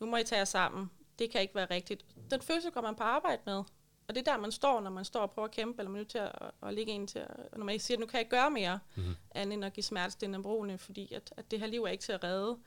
[0.00, 2.04] nu må I tage jer sammen, det kan ikke være rigtigt.
[2.30, 3.62] Den følelse går man på arbejde med.
[4.08, 5.96] Og det er der, man står, når man står og prøver at kæmpe, eller man
[5.96, 8.14] er nødt til at, at ligge en til, at, når man siger, at nu kan
[8.14, 9.14] jeg ikke gøre mere, mm-hmm.
[9.30, 12.12] andet end at give smertestillende brugende, fordi at, at det her liv er ikke til
[12.12, 12.58] at redde.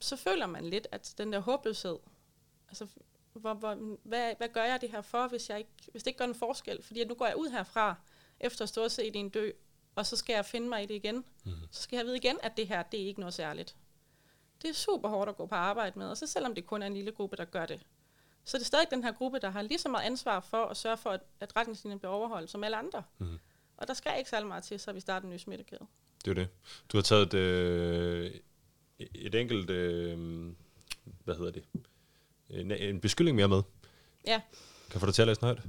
[0.00, 1.98] Så føler man lidt, at den der håbløshed,
[2.68, 2.86] altså
[3.32, 6.18] hvor, hvor, hvad, hvad gør jeg det her for, hvis, jeg ikke, hvis det ikke
[6.18, 6.82] gør en forskel?
[6.82, 7.94] Fordi at nu går jeg ud herfra,
[8.40, 9.50] efter at stå og se din dø,
[9.94, 11.24] og så skal jeg finde mig i det igen.
[11.44, 11.52] Mm.
[11.70, 13.76] Så skal jeg vide igen, at det her, det er ikke noget særligt.
[14.62, 16.86] Det er super hårdt at gå på arbejde med, og så selvom det kun er
[16.86, 17.80] en lille gruppe, der gør det,
[18.44, 20.76] så er det stadig den her gruppe, der har lige så meget ansvar for at
[20.76, 23.02] sørge for, at, at retningslinjen bliver overholdt som alle andre.
[23.18, 23.38] Mm.
[23.76, 25.86] Og der skal ikke særlig meget til, så vi starter en ny smittekæde.
[26.24, 26.48] Det er det.
[26.92, 28.34] Du har taget et, øh,
[28.98, 30.18] et enkelt, øh,
[31.24, 31.64] hvad hedder det,
[32.50, 33.62] en, en beskyldning mere med.
[34.26, 34.40] Ja.
[34.90, 35.62] Kan få dig til at læse den højt?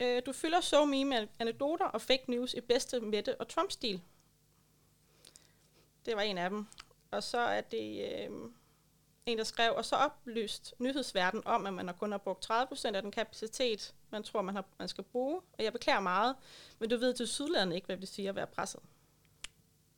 [0.00, 4.02] Øh, du fylder så me med anekdoter og fake news i bedste Mette og Trump-stil.
[6.06, 6.66] Det var en af dem.
[7.10, 8.30] Og så er det øh,
[9.28, 13.02] en, der skrev, og så oplyst nyhedsverden om, at man kun har brugt 30% af
[13.02, 15.40] den kapacitet, man tror, man, har, man skal bruge.
[15.58, 16.34] Og jeg beklager meget,
[16.78, 18.80] men du ved til sydlandet ikke, hvad det vil sige at være presset.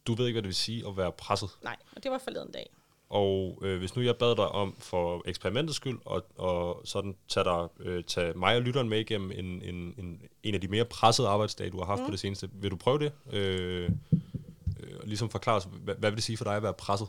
[0.06, 1.50] Du ved ikke, hvad det vil sige at være presset?
[1.62, 2.70] Nej, og det var forleden dag.
[3.08, 7.44] Og øh, hvis nu jeg bad dig om for eksperimentets skyld, og, og sådan tage,
[7.44, 10.84] dig, øh, tage mig og lytteren med igennem en, en, en, en af de mere
[10.84, 12.06] pressede arbejdsdage, du har haft mm.
[12.06, 13.12] på det seneste, vil du prøve det?
[13.32, 13.90] Øh,
[14.80, 17.08] øh, ligesom forklare os, hvad, hvad vil det sige for dig at være presset?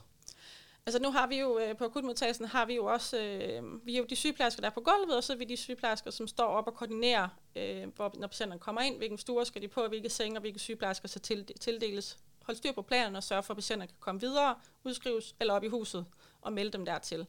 [0.85, 3.97] Altså nu har vi jo øh, på akutmodtagelsen har vi jo også, øh, vi er
[3.97, 6.45] jo de sygeplejersker, der er på gulvet, og så er vi de sygeplejersker, som står
[6.45, 10.09] op og koordinerer, øh, hvor, når patienterne kommer ind, hvilken stuer skal de på, hvilke
[10.09, 11.19] senge og hvilke sygeplejersker så
[11.59, 15.53] tildeles holde styr på planerne og sørge for, at patienter kan komme videre, udskrives eller
[15.53, 16.05] op i huset
[16.41, 17.27] og melde dem dertil.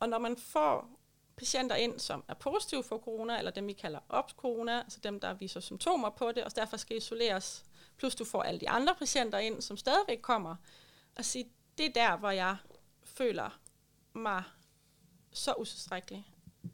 [0.00, 0.88] Og når man får
[1.36, 5.34] patienter ind, som er positive for corona, eller dem vi kalder ops-corona, altså dem, der
[5.34, 7.64] viser symptomer på det, og derfor skal isoleres,
[7.96, 10.56] plus du får alle de andre patienter ind, som stadigvæk kommer,
[11.16, 12.56] og sige, det er der, hvor jeg
[13.04, 13.60] føler
[14.12, 14.42] mig
[15.32, 16.26] så utilstrækkelig.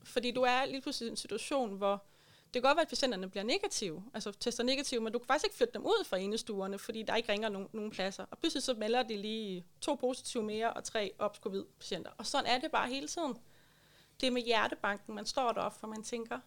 [0.05, 2.05] Fordi du er lige pludselig i en situation, hvor
[2.55, 5.45] det kan godt være, at patienterne bliver negative, altså tester negative, men du kan faktisk
[5.45, 8.25] ikke flytte dem ud fra enestuerne, fordi der ikke ringer nogen, nogen pladser.
[8.31, 12.11] Og pludselig så melder de lige to positive mere og tre ops covid patienter.
[12.19, 13.37] Og sådan er det bare hele tiden.
[14.21, 16.41] Det er med hjertebanken, man står deroppe, for man tænker,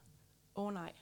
[0.56, 0.94] åh oh, nej,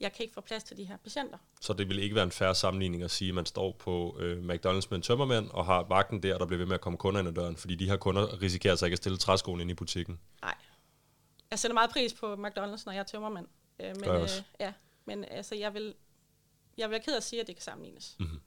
[0.00, 1.38] jeg kan ikke få plads til de her patienter.
[1.60, 4.38] Så det vil ikke være en færre sammenligning at sige, at man står på øh,
[4.38, 7.20] McDonald's med en tømmermand og har vagten der, der bliver ved med at komme kunder
[7.20, 9.74] ind ad døren, fordi de her kunder risikerer sig ikke at stille træskoen ind i
[9.74, 10.20] butikken.
[10.42, 10.54] Nej.
[11.50, 13.46] Jeg sætter meget pris på McDonald's, når jeg er tømmermand.
[13.80, 14.28] Øh, men, øh,
[14.60, 14.72] ja,
[15.04, 15.94] men altså, jeg vil,
[16.76, 18.16] jeg vil være ked at sige, at det kan sammenlignes.
[18.18, 18.40] Mm-hmm.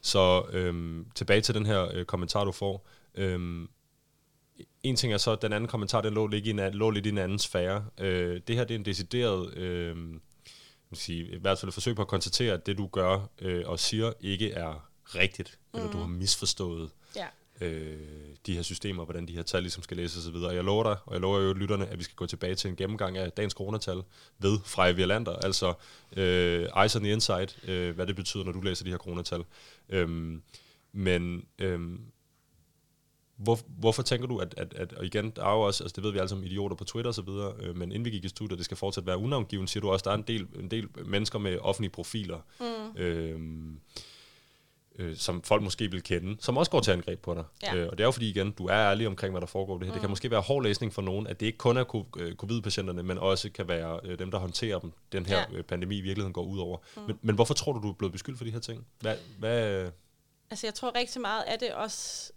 [0.00, 2.86] Så øhm, tilbage til den her øh, kommentar, du får.
[3.14, 3.68] Øhm,
[4.82, 7.06] en ting er så, at den anden kommentar, den lå, lidt i en, lå lidt
[7.06, 7.86] i en anden sfære.
[7.98, 9.96] Øh, det her det er en decideret, øh,
[10.94, 13.78] sige, i hvert fald et forsøg på at konstatere, at det du gør øh, og
[13.78, 15.78] siger ikke er rigtigt, mm.
[15.78, 16.90] eller du har misforstået.
[17.16, 17.26] Ja
[17.60, 17.98] øh,
[18.46, 20.34] de her systemer, hvordan de her tal ligesom skal læses osv.
[20.34, 22.70] Og jeg lover dig, og jeg lover jo lytterne, at vi skal gå tilbage til
[22.70, 24.02] en gennemgang af dagens coronatal
[24.38, 25.74] ved Freja Violander, altså
[26.16, 29.44] øh, Eyes on the Inside, øh, hvad det betyder, når du læser de her coronatal.
[29.88, 30.42] Øhm,
[30.92, 32.00] men øhm,
[33.36, 36.04] hvor, hvorfor tænker du, at, at, at, og igen, der er jo også, altså det
[36.04, 38.24] ved vi alle sammen, idioter på Twitter og så videre, øh, men inden vi gik
[38.24, 40.70] i studiet, det skal fortsat være unavngivet, siger du også, der er en del, en
[40.70, 43.00] del mennesker med offentlige profiler, mm.
[43.00, 43.80] øhm,
[44.98, 47.44] øh, som folk måske vil kende, som også går til angreb på dig.
[47.62, 47.74] Ja.
[47.74, 49.86] Øh, og det er jo fordi, igen, du er ærlig omkring, hvad der foregår det
[49.86, 49.92] her.
[49.92, 49.94] Mm.
[49.94, 50.12] Det kan mm.
[50.12, 53.50] måske være hård læsning for nogen, at det ikke kun er øh, covid-patienterne, men også
[53.50, 55.56] kan være øh, dem, der håndterer dem, den her ja.
[55.58, 56.78] Øh, pandemi i virkeligheden går ud over.
[56.96, 57.02] Mm.
[57.02, 58.86] Men, men hvorfor tror du, du er blevet beskyldt for de her ting?
[59.00, 59.90] Hvad, hvad
[60.50, 62.32] Altså, jeg tror rigtig meget, at det også...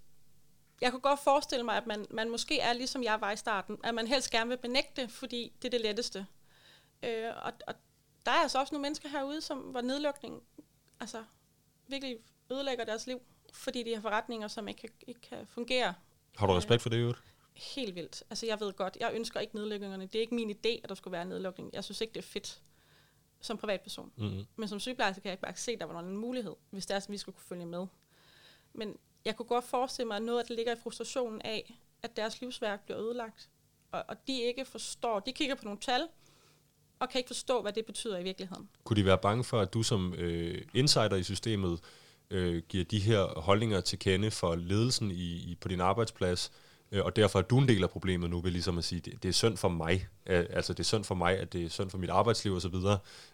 [0.81, 3.77] Jeg kunne godt forestille mig, at man, man måske er ligesom jeg var i starten,
[3.83, 6.25] at man helst gerne vil benægte, fordi det er det letteste.
[7.03, 7.73] Øh, og, og
[8.25, 10.43] der er altså også nogle mennesker herude, som var nedlukning,
[10.99, 11.23] altså
[11.87, 12.17] virkelig
[12.51, 13.21] ødelægger deres liv,
[13.53, 15.93] fordi de har forretninger, som ikke, ikke kan fungere.
[16.35, 17.15] Har du respekt for det, Jørgen?
[17.53, 18.23] Helt vildt.
[18.29, 20.05] Altså, jeg ved godt, jeg ønsker ikke nedlukningerne.
[20.05, 21.69] Det er ikke min idé, at der skulle være nedlukning.
[21.73, 22.61] Jeg synes ikke, det er fedt
[23.41, 24.11] som privatperson.
[24.15, 24.45] Mm-hmm.
[24.55, 26.93] Men som sygeplejerske kan jeg ikke bare se, at der var en mulighed, hvis det
[26.93, 27.87] er, at vi skulle kunne følge med.
[28.73, 32.85] Men jeg kunne godt forestille mig, noget det ligger i frustrationen af, at deres livsværk
[32.85, 33.49] bliver ødelagt.
[33.91, 36.01] Og, og de ikke forstår, de kigger på nogle tal,
[36.99, 38.69] og kan ikke forstå, hvad det betyder i virkeligheden.
[38.83, 41.79] Kunne de være bange for, at du som øh, insider i systemet
[42.29, 46.51] øh, giver de her holdninger til kende for ledelsen i, i, på din arbejdsplads,
[46.91, 49.23] øh, og derfor er du en del af problemet nu, vil ligesom at sige, det,
[49.23, 51.69] det er synd for mig, øh, altså det er synd for mig, at det er
[51.69, 52.75] synd for mit arbejdsliv osv.,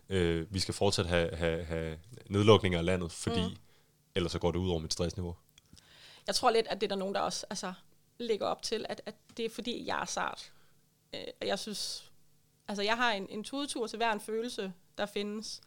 [0.09, 1.97] øh, vi skal fortsat have, have, have
[2.29, 3.55] nedlukninger af landet, fordi mm.
[4.15, 5.35] ellers så går det ud over mit stressniveau.
[6.27, 7.73] Jeg tror lidt, at det er der nogen, der også altså,
[8.17, 10.51] lægger op til, at, at det er fordi, jeg er sart.
[11.15, 12.11] Øh, jeg synes,
[12.67, 15.61] altså jeg har en, en tudetur til hver en følelse, der findes,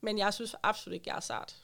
[0.00, 1.56] men jeg synes absolut ikke, jeg er sart.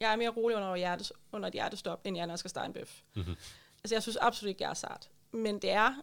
[0.00, 2.66] Jeg er mere rolig under, hjertes, under et hjertestop, end jeg, når jeg skal stege
[2.66, 3.02] en bøf.
[3.14, 3.36] Mm-hmm.
[3.84, 5.10] Altså, jeg synes absolut ikke, jeg er sart.
[5.32, 5.94] Men det er,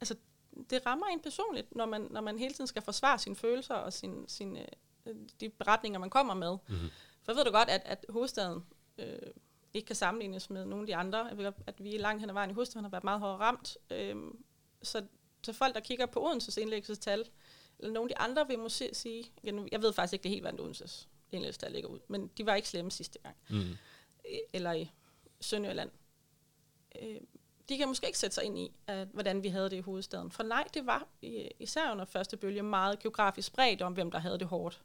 [0.00, 0.16] altså,
[0.70, 3.92] det rammer en personligt, når man, når man hele tiden skal forsvare sine følelser og
[3.92, 6.58] sin, sin, øh, de beretninger, man kommer med.
[6.68, 6.90] Mm-hmm.
[7.22, 8.66] For jeg ved du godt, at, at hovedstaden
[8.98, 9.18] øh,
[9.74, 11.24] ikke kan sammenlignes med nogle af de andre.
[11.26, 13.76] Jeg ved, at vi langt hen ad vejen i hovedstaden har været meget hårdt ramt.
[13.90, 14.16] Øh,
[14.82, 15.04] så,
[15.42, 17.24] så folk, der kigger på Odenses indlæggelsestal,
[17.78, 19.24] eller nogle af de andre vil måske sige,
[19.72, 22.68] jeg ved faktisk ikke det helt, hvad Odenses indlæggelsestal ligger ud, men de var ikke
[22.68, 23.36] slemme sidste gang.
[23.50, 23.76] Mm.
[24.52, 24.90] Eller i
[25.40, 25.90] Sønderjylland.
[27.02, 27.20] Øh,
[27.68, 30.30] de kan måske ikke sætte sig ind i, at, hvordan vi havde det i hovedstaden.
[30.30, 31.08] For nej, det var
[31.58, 34.82] især under første bølge meget geografisk spredt om, hvem der havde det hårdt.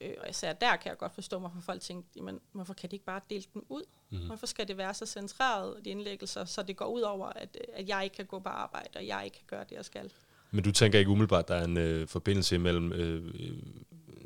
[0.00, 2.96] Øh, og især der kan jeg godt forstå, hvorfor folk tænkte, jamen, hvorfor kan de
[2.96, 3.82] ikke bare dele dem ud?
[4.10, 4.26] Mm.
[4.26, 7.88] Hvorfor skal det være så centreret, de indlæggelser, så det går ud over, at, at
[7.88, 10.12] jeg ikke kan gå på arbejde, og jeg ikke kan gøre det, jeg skal?
[10.50, 13.34] Men du tænker ikke umiddelbart, at der er en øh, forbindelse mellem øh,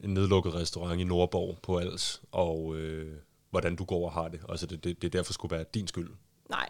[0.02, 3.16] en nedlukket restaurant i Nordborg på Als, og øh,
[3.50, 4.40] hvordan du går og har det?
[4.48, 6.10] Altså det, det, det derfor skulle være din skyld?
[6.48, 6.68] Nej, Nej,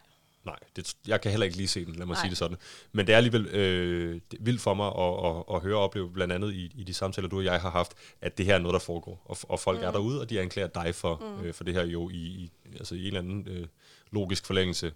[0.76, 2.22] det, jeg kan heller ikke lige se den, lad mig Nej.
[2.22, 2.56] sige det sådan.
[2.92, 5.82] Men det er alligevel øh, det er vildt for mig at, at, at høre og
[5.82, 8.54] opleve, blandt andet i, i de samtaler, du og jeg har haft, at det her
[8.54, 9.22] er noget, der foregår.
[9.24, 9.84] Og, og folk mm.
[9.84, 11.44] er derude, og de anklager dig for, mm.
[11.44, 13.66] øh, for det her jo i, i, altså i en eller anden øh,
[14.10, 14.92] logisk forlængelse.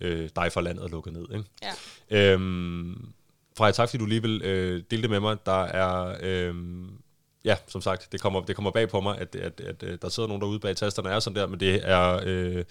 [0.00, 1.26] Øh, dig for landet lukket ned.
[1.32, 1.44] Ikke?
[2.10, 2.32] Ja.
[2.32, 3.12] Øhm,
[3.56, 5.46] Freja, tak fordi du lige vil øh, dele det med mig.
[5.46, 6.16] Der er...
[6.22, 6.54] Øh,
[7.44, 10.08] ja, som sagt, det kommer, det kommer bag på mig, at, at, at, at der
[10.08, 12.20] sidder nogen derude bag tasterne er sådan der, men det er...
[12.24, 12.64] Øh,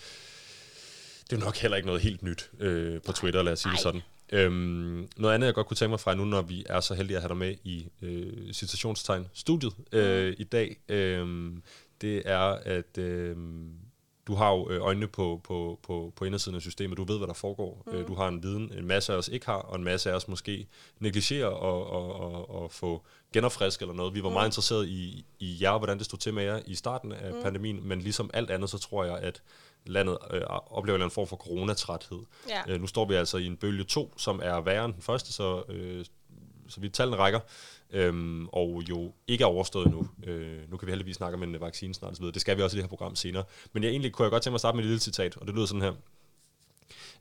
[1.29, 3.73] det er nok heller ikke noget helt nyt øh, på Twitter, lad os sige Ej.
[3.73, 4.01] det sådan.
[4.31, 7.17] Øhm, noget andet, jeg godt kunne tænke mig fra nu, når vi er så heldige
[7.17, 10.35] at have dig med i øh, citationstegn studiet øh, mm.
[10.37, 11.51] i dag, øh,
[12.01, 13.35] det er, at øh,
[14.27, 17.27] du har jo øh, øjnene på, på, på, på indersiden af systemet, du ved, hvad
[17.27, 17.83] der foregår.
[17.85, 17.93] Mm.
[17.93, 20.15] Øh, du har en viden, en masse af os ikke har, og en masse af
[20.15, 20.67] os måske
[20.99, 24.13] negligerer og, og, og, og få genopfrisk eller noget.
[24.13, 24.33] Vi var mm.
[24.33, 27.41] meget interesseret i, i jer, hvordan det stod til med jer i starten af mm.
[27.43, 29.41] pandemien, men ligesom alt andet, så tror jeg, at
[29.85, 32.19] landet øh, oplever en form for coronatræthed.
[32.49, 32.73] Ja.
[32.73, 35.33] Øh, nu står vi altså i en bølge 2, som er værre end den første,
[35.33, 36.05] så, øh,
[36.67, 37.39] så vi tallene rækker,
[37.91, 40.07] øh, og jo ikke er overstået nu.
[40.23, 42.75] Øh, nu kan vi heldigvis snakke om en vaccine snart, så det skal vi også
[42.75, 43.43] i det her program senere.
[43.73, 45.47] Men jeg egentlig kunne jeg godt tænke mig at starte med et lille citat, og
[45.47, 45.93] det lyder sådan her.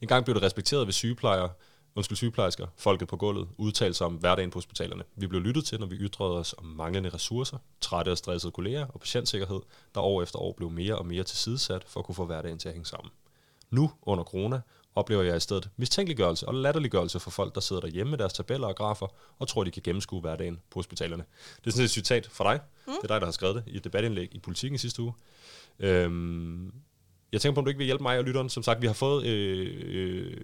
[0.00, 1.48] En gang blev det respekteret ved sygeplejer,
[1.96, 5.02] undskyld, sygeplejersker, folket på gulvet, udtalte sig om hverdagen på hospitalerne.
[5.16, 8.86] Vi blev lyttet til, når vi ytrede os om manglende ressourcer, trætte og stressede kolleger
[8.86, 9.60] og patientsikkerhed,
[9.94, 12.68] der år efter år blev mere og mere tilsidesat for at kunne få hverdagen til
[12.68, 13.10] at hænge sammen.
[13.70, 14.60] Nu, under corona,
[14.94, 18.66] oplever jeg i stedet mistænkeliggørelse og latterliggørelse for folk, der sidder derhjemme med deres tabeller
[18.66, 19.06] og grafer
[19.38, 21.24] og tror, de kan gennemskue hverdagen på hospitalerne.
[21.56, 22.60] Det er sådan et citat fra dig.
[22.86, 22.92] Mm.
[23.02, 25.12] Det er dig, der har skrevet det i et debatindlæg i Politiken sidste uge.
[25.78, 26.72] Øhm,
[27.32, 28.48] jeg tænker på, om du ikke vil hjælpe mig og lytteren.
[28.48, 30.36] Som sagt, vi har fået øh, øh,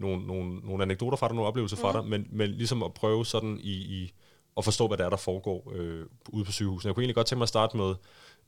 [0.00, 1.98] nogle, nogle, nogle anekdoter fra dig, nogle oplevelser fra mm.
[2.00, 4.12] dig, men, men ligesom at prøve sådan i, i
[4.56, 6.86] at forstå, hvad det er, der foregår øh, ude på sygehuset.
[6.86, 7.94] Jeg kunne egentlig godt tænke mig at starte med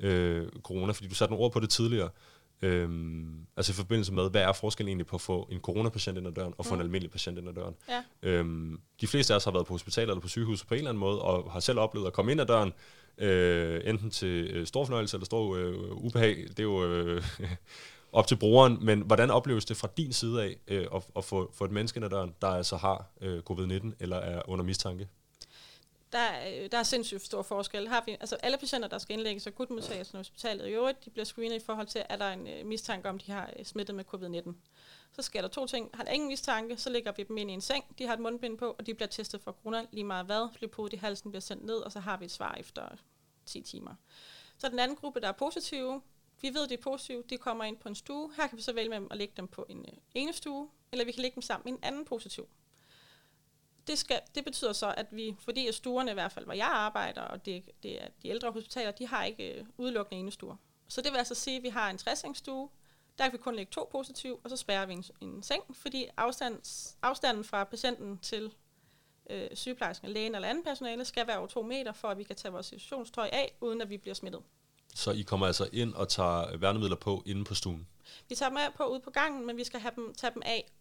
[0.00, 2.08] øh, corona, fordi du satte nogle ord på det tidligere.
[2.62, 6.26] Øhm, altså i forbindelse med, hvad er forskellen egentlig på at få en coronapatient ind
[6.26, 6.80] ad døren, og få mm.
[6.80, 7.74] en almindelig patient ind ad døren.
[7.88, 8.02] Ja.
[8.22, 10.90] Øhm, de fleste af os har været på hospital eller på sygehus på en eller
[10.90, 12.72] anden måde, og har selv oplevet at komme ind ad døren,
[13.18, 16.36] øh, enten til øh, stor fornøjelse eller stor øh, ubehag.
[16.36, 17.24] Det er jo øh,
[18.12, 21.52] op til brugeren, men hvordan opleves det fra din side af øh, at, at få,
[21.52, 25.08] få et menneske ind ad døren, der altså har øh, covid-19 eller er under mistanke?
[26.12, 27.88] Der, øh, der er sindssygt stor forskel.
[27.88, 31.24] Har vi, altså alle patienter, der skal indlægges akutmodtagelsen i hospitalet i øvrigt, de bliver
[31.24, 34.04] screenet i forhold til, er der en øh, mistanke om, de har øh, smittet med
[34.14, 34.52] covid-19.
[35.12, 35.90] Så sker der to ting.
[35.94, 38.20] Har der ingen mistanke, så lægger vi dem ind i en seng, de har et
[38.20, 40.48] mundbind på, og de bliver testet for corona lige meget hvad.
[40.58, 42.88] Flypodet i halsen bliver sendt ned, og så har vi et svar efter
[43.46, 43.94] 10 timer.
[44.58, 46.02] Så den anden gruppe, der er positive,
[46.42, 48.32] vi ved, det er positivt, de kommer ind på en stue.
[48.36, 51.04] Her kan vi så vælge med at lægge dem på en øh, ene stue, eller
[51.04, 52.48] vi kan lægge dem sammen i en anden positiv.
[53.86, 56.66] Det, skal, det betyder så, at vi, fordi at stuerne i hvert fald, hvor jeg
[56.66, 60.56] arbejder, og det, det er de ældre hospitaler, de har ikke øh, udelukkende ene stuer.
[60.88, 62.68] Så det vil altså sige, at vi har en 60 stue,
[63.18, 66.06] der kan vi kun lægge to positiv, og så spærrer vi en, en seng, fordi
[66.16, 68.54] afstands, afstanden fra patienten til
[69.30, 72.36] øh, sygeplejersken, lægen eller anden personale skal være over to meter, for at vi kan
[72.36, 74.42] tage vores situationstrøj af, uden at vi bliver smittet.
[74.94, 77.88] Så I kommer altså ind og tager værnemidler på inde på stuen?
[78.28, 80.42] Vi tager dem af på ude på gangen, men vi skal have dem, tage dem
[80.44, 80.72] af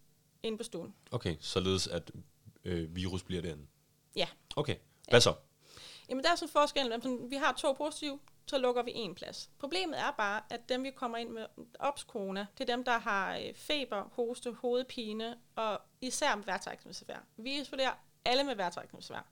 [0.43, 0.93] inde på stuen.
[1.11, 2.11] Okay, således at
[2.65, 3.65] øh, virus bliver derinde?
[4.15, 4.27] Ja.
[4.55, 4.75] Okay,
[5.09, 5.19] hvad ja.
[5.19, 5.33] så?
[6.09, 6.93] Jamen der er sådan forskel.
[7.29, 9.49] Vi har to positive, så lukker vi en plads.
[9.59, 11.45] Problemet er bare, at dem vi kommer ind med
[11.79, 17.23] ops corona, det er dem, der har øh, feber, hoste, hovedpine og især med vejrtrækningsbesvær.
[17.37, 17.93] Vi isolerer
[18.25, 19.25] alle med vejrtrækningsbesvær.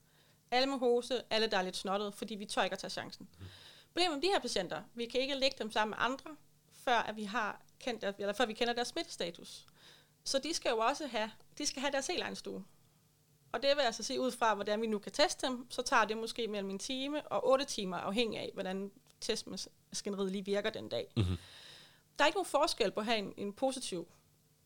[0.52, 3.28] Alle med hoste, alle der er lidt snottet, fordi vi tør ikke at tage chancen.
[3.40, 3.46] Mm.
[4.00, 6.36] Problemet med de her patienter, vi kan ikke lægge dem sammen med andre,
[6.72, 9.66] før at vi har kendt, eller før vi kender deres smittestatus.
[10.24, 12.66] Så de skal jo også have, de skal have deres helt egen stue.
[13.52, 16.06] Og det vil altså sige, ud fra hvordan vi nu kan teste dem, så tager
[16.06, 20.90] det måske mellem en time og otte timer, afhængig af, hvordan testmaskineriet lige virker den
[20.90, 21.12] dag.
[21.18, 21.38] Mm-hmm.
[22.20, 24.08] Der er ikke nogen forskel på at have en, en positiv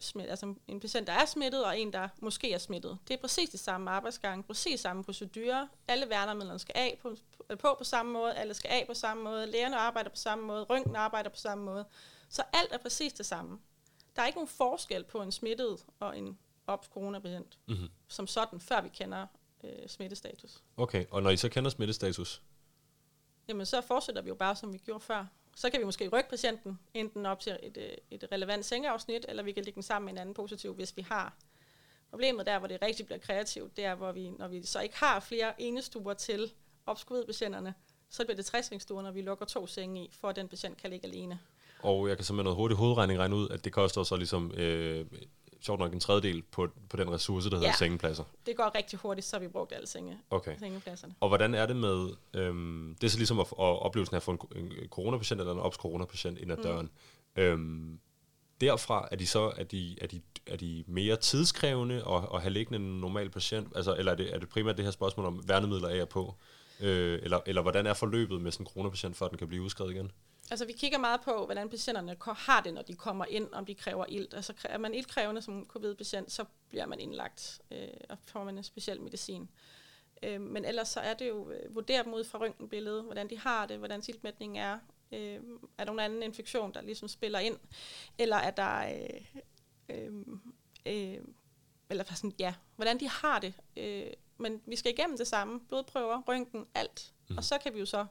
[0.03, 2.97] smidt, altså en patient, der er smittet, og en, der måske er smittet.
[3.07, 5.69] Det er præcis det samme arbejdsgang, præcis samme procedure.
[5.87, 7.15] Alle værnemidlerne skal af på,
[7.59, 10.63] på på samme måde, alle skal af på samme måde, lægerne arbejder på samme måde,
[10.63, 11.85] røntgen arbejder på samme måde.
[12.29, 13.59] Så alt er præcis det samme.
[14.15, 16.37] Der er ikke nogen forskel på en smittet og en
[16.67, 17.89] ops coronapatient, mm-hmm.
[18.07, 19.27] som sådan, før vi kender
[19.63, 20.63] øh, smittestatus.
[20.77, 22.41] Okay, og når I så kender smittestatus?
[23.47, 25.25] Jamen, så fortsætter vi jo bare, som vi gjorde før.
[25.55, 29.43] Så kan vi måske rykke patienten enten op til et, øh, et relevant sengeafsnit, eller
[29.43, 31.33] vi kan lægge den sammen med en anden positiv, hvis vi har.
[32.09, 34.97] Problemet der, hvor det rigtig bliver kreativt, det er, hvor vi, når vi så ikke
[34.97, 36.51] har flere enestuer til
[36.85, 37.73] opskudt-patienterne,
[38.09, 40.89] så bliver det 60 når vi lukker to senge i, for at den patient kan
[40.89, 41.39] ligge alene.
[41.79, 45.05] Og jeg kan simpelthen noget hurtigt hovedregning regne ud, at det koster så ligesom øh,
[45.65, 47.75] sjovt nok en tredjedel på, på den ressource, der hedder ja.
[47.75, 48.23] sengepladser.
[48.45, 50.57] det går rigtig hurtigt, så har vi brugt alle senge, okay.
[50.59, 51.15] sengepladserne.
[51.19, 54.23] Og hvordan er det med, øhm, det er så ligesom at, at oplevelsen af at
[54.23, 56.63] få en, en coronapatient eller en ops coronapatient ind ad mm.
[56.63, 56.89] døren.
[57.35, 57.99] Øhm,
[58.61, 62.53] derfra er de så er de, er de, er de mere tidskrævende at, at have
[62.53, 63.73] liggende en normal patient?
[63.75, 66.35] Altså, eller er det, er det primært det her spørgsmål om værnemidler af og på?
[66.79, 69.91] Øh, eller, eller hvordan er forløbet med sådan en coronapatient, før den kan blive udskrevet
[69.91, 70.11] igen?
[70.51, 73.75] Altså, vi kigger meget på, hvordan patienterne har det, når de kommer ind, om de
[73.75, 74.33] kræver ilt.
[74.33, 78.63] Altså, er man iltkrævende som covid-patient, så bliver man indlagt øh, og får man en
[78.63, 79.49] speciel medicin.
[80.23, 83.39] Øh, men ellers så er det jo øh, vurdere dem ud fra røntgenbilledet, hvordan de
[83.39, 84.79] har det, hvordan iltmætningen er.
[85.11, 85.39] Øh,
[85.77, 87.57] er der nogen anden infektion, der ligesom spiller ind?
[88.17, 89.03] Eller er der...
[89.89, 90.11] Øh, øh,
[90.85, 91.21] øh,
[91.99, 93.53] eller sådan, ja, hvordan de har det.
[93.77, 94.05] Øh,
[94.37, 95.59] men vi skal igennem det samme.
[95.59, 97.13] Blodprøver, røntgen, alt.
[97.29, 97.37] Mm.
[97.37, 98.05] Og så kan vi jo så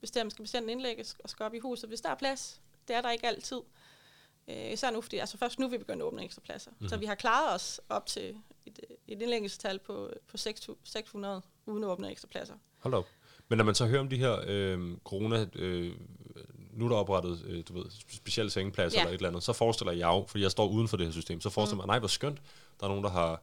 [0.00, 2.60] bestemme, skal patienten indlægges og skal op i huset, hvis der er plads.
[2.88, 3.60] Det er der ikke altid.
[4.48, 6.70] Øh, især nu, fordi altså først nu vil vi begynde at åbne ekstra pladser.
[6.70, 6.88] Mm-hmm.
[6.88, 8.36] Så vi har klaret os op til
[8.66, 12.54] et, et indlæggelsestal på, på 600 uden at åbne ekstra pladser.
[12.78, 13.06] Hold op.
[13.48, 15.96] Men når man så hører om de her øh, corona, øh,
[16.72, 19.02] nu er der oprettet øh, du ved, specielle sengepladser ja.
[19.02, 21.12] eller et eller andet, så forestiller jeg jo, fordi jeg står uden for det her
[21.12, 21.86] system, så forestiller mm.
[21.86, 22.38] mig, nej, hvor skønt,
[22.80, 23.42] der er nogen, der har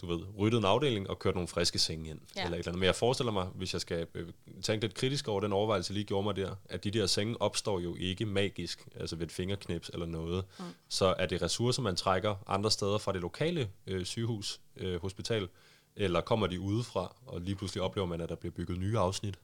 [0.00, 2.20] du ved, ryddet en afdeling og kørt nogle friske senge ind.
[2.36, 2.44] Ja.
[2.44, 2.78] Eller et eller andet.
[2.78, 4.28] Men jeg forestiller mig, hvis jeg skal øh,
[4.62, 7.80] tænke lidt kritisk over den overvejelse, lige gjorde mig der, at de der senge opstår
[7.80, 10.44] jo ikke magisk, altså ved et fingerknips eller noget.
[10.58, 10.64] Mm.
[10.88, 15.48] Så er det ressourcer, man trækker andre steder fra det lokale øh, sygehus, øh, hospital,
[15.96, 19.38] eller kommer de udefra, og lige pludselig oplever man, at der bliver bygget nye afsnit?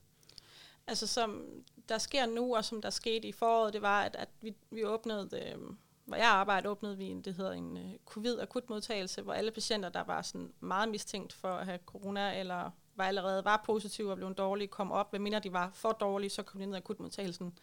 [0.87, 1.43] Altså som
[1.89, 4.85] der sker nu, og som der skete i foråret, det var, at, at vi, vi
[4.85, 5.29] åbnede...
[5.43, 5.59] Øh,
[6.05, 10.05] hvor jeg arbejder, åbnede vi en, det hedder en uh, covid-akutmodtagelse, hvor alle patienter, der
[10.05, 14.35] var sådan meget mistænkt for at have corona, eller var allerede var positive og blev
[14.35, 15.11] dårlige, kom op.
[15.11, 17.59] Hvad mindre de var for dårlige, så kom de ned i akutmodtagelsen,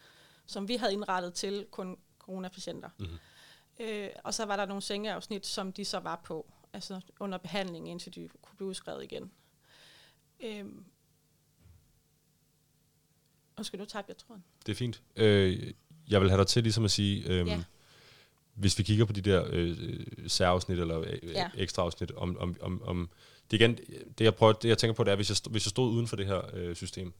[0.46, 2.90] som vi havde indrettet til kun coronapatienter.
[2.98, 3.18] Mm-hmm.
[3.80, 7.88] Øh, og så var der nogle sengeafsnit, som de så var på, altså under behandling,
[7.88, 9.30] indtil de kunne blive udskrevet igen.
[10.40, 10.64] Øh,
[13.64, 14.38] og skal du tage jeg tror.
[14.66, 15.02] Det er fint.
[15.16, 15.72] Øh,
[16.08, 17.60] jeg vil have dig til ligesom at sige, øh, ja
[18.54, 19.76] hvis vi kigger på de der øh,
[20.26, 21.50] særafsnit eller øh, ja.
[21.56, 23.08] ekstra afsnit, om, om, om, om
[23.50, 23.78] det igen,
[24.18, 26.06] det jeg, prøver, det jeg tænker på, det er, hvis jeg, hvis jeg stod uden
[26.06, 27.12] for det her øh, system,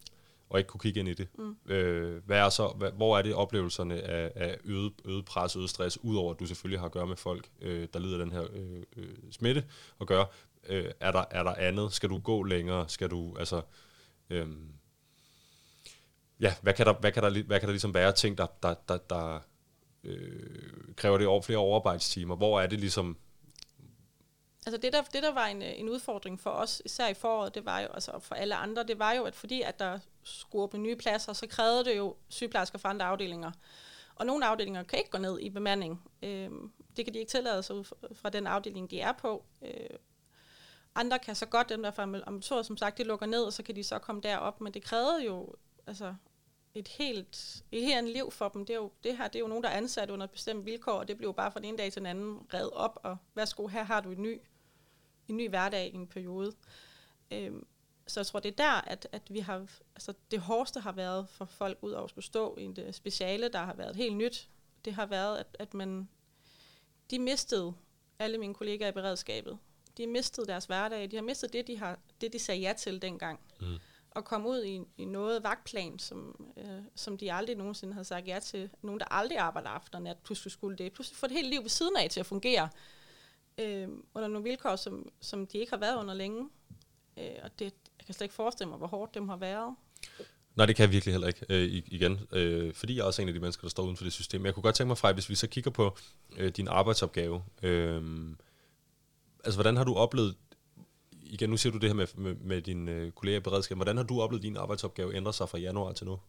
[0.50, 1.72] og ikke kunne kigge ind i det, mm.
[1.72, 5.70] øh, hvad er så, hvad, hvor er det oplevelserne af, af øget, øget pres, øget
[5.70, 8.42] stress, udover at du selvfølgelig har at gøre med folk, øh, der lider den her
[8.52, 9.64] øh, øh, smitte,
[9.98, 10.26] og gøre,
[10.68, 11.92] øh, er, der, er der andet?
[11.92, 12.88] Skal du gå længere?
[12.88, 13.62] Skal du, altså,
[14.30, 14.46] øh,
[16.40, 18.74] ja, hvad kan, der, hvad, kan der, hvad kan der ligesom være ting, der, der,
[18.88, 19.40] der, der
[20.04, 22.36] øh, kræver det over flere overarbejdstimer?
[22.36, 23.18] Hvor er det ligesom...
[24.66, 27.54] Altså det der, det, der var en, øh, en udfordring for os, især i foråret,
[27.54, 30.62] det var jo, altså for alle andre, det var jo, at fordi at der skulle
[30.62, 33.50] åbne nye pladser, så krævede det jo sygeplejersker fra andre afdelinger.
[34.14, 36.02] Og nogle afdelinger kan ikke gå ned i bemanding.
[36.22, 36.50] Øh,
[36.96, 39.44] det kan de ikke tillade sig ud fra den afdeling, de er på.
[39.62, 39.96] Øh,
[40.94, 43.62] andre kan så godt, dem der fra amatører, som sagt, de lukker ned, og så
[43.62, 45.54] kan de så komme derop, men det krævede jo
[45.86, 46.14] altså,
[46.74, 48.66] et helt, et helt liv for dem.
[48.66, 50.92] Det, er jo, det her det er jo nogen, der er ansat under bestemte vilkår,
[50.92, 53.16] og det bliver jo bare fra den ene dag til den anden reddet op, og
[53.34, 54.40] værsgo, her har du en ny,
[55.28, 56.52] en ny hverdag i en periode.
[57.30, 57.66] Øhm,
[58.06, 61.28] så jeg tror, det er der, at, at vi har, altså det hårdeste har været
[61.28, 64.16] for folk ud over at skulle stå i et øh, speciale, der har været helt
[64.16, 64.48] nyt.
[64.84, 66.08] Det har været, at, at man,
[67.10, 67.74] de mistede
[68.18, 69.58] alle mine kollegaer i beredskabet.
[69.96, 71.10] De mistede deres hverdag.
[71.10, 73.40] De har mistet det, de, har, det, de sagde ja til dengang.
[73.60, 73.78] Mm
[74.16, 78.28] at komme ud i, i noget vagtplan, som, øh, som de aldrig nogensinde havde sagt
[78.28, 78.70] ja til.
[78.82, 80.92] Nogen, der aldrig arbejder aften og nat, pludselig skulle det.
[80.92, 82.68] Pludselig få et helt liv ved siden af til at fungere
[83.58, 86.48] øh, under nogle vilkår, som, som de ikke har været under længe.
[87.18, 87.64] Øh, og det,
[87.98, 89.74] jeg kan slet ikke forestille mig, hvor hårdt dem har været.
[90.56, 92.20] Nej, det kan jeg virkelig heller ikke, øh, igen.
[92.32, 94.40] Øh, fordi jeg er også en af de mennesker, der står uden for det system.
[94.40, 95.96] Men jeg kunne godt tænke mig fra, hvis vi så kigger på
[96.36, 97.42] øh, din arbejdsopgave.
[97.62, 98.02] Øh,
[99.44, 100.36] altså, hvordan har du oplevet
[101.34, 103.76] igen, nu siger du det her med, med, med dine øh, kolleger i beredskab.
[103.76, 106.20] Hvordan har du oplevet din arbejdsopgave ændre sig fra januar til nu?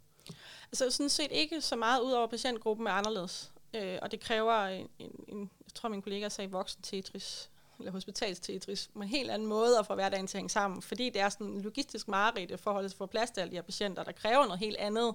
[0.72, 3.52] Altså sådan set ikke så meget udover patientgruppen er anderledes.
[3.74, 7.50] øh, og det kræver en, en, en, jeg tror min kollega sagde voksen Tetris,
[7.80, 11.10] eller hospitalstetris, på en helt anden måde at få hverdagen til at hænge sammen, fordi
[11.10, 13.56] det er sådan en logistisk mareridt i forhold til at få plads til alle de
[13.56, 15.14] her patienter, der kræver noget helt andet,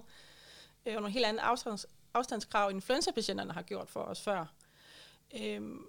[0.85, 4.45] øh, og nogle helt andet afstands, afstandskrav, end influenza-patienterne har gjort for os før.
[5.41, 5.85] Øhm,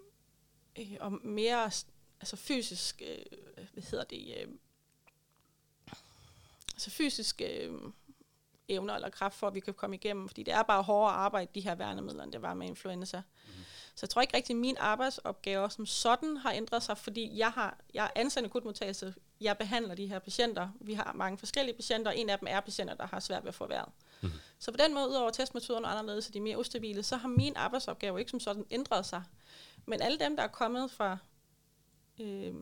[0.79, 1.71] øh, og mere
[2.23, 3.39] altså fysisk, øh,
[3.73, 4.49] hvad hedder det, øh,
[6.75, 7.73] altså fysisk øh,
[8.69, 11.51] evner eller kraft for, at vi kan komme igennem, fordi det er bare hårdere arbejde,
[11.55, 13.17] de her værnemidler, end det var med influenza.
[13.47, 13.53] Mm.
[13.95, 17.51] Så jeg tror ikke rigtig, at min arbejdsopgave som sådan har ændret sig, fordi jeg,
[17.51, 20.69] har, jeg er ansat i akutmodtagelse, jeg behandler de her patienter.
[20.81, 23.49] Vi har mange forskellige patienter, og en af dem er patienter, der har svært ved
[23.49, 23.89] at få vejret.
[24.21, 24.31] Mm.
[24.59, 27.29] Så på den måde, udover testmetoderne og anderledes, så de er mere ustabile, så har
[27.29, 29.23] min arbejdsopgave ikke som sådan ændret sig.
[29.87, 31.19] Men alle dem, der er kommet fra
[32.21, 32.55] øh,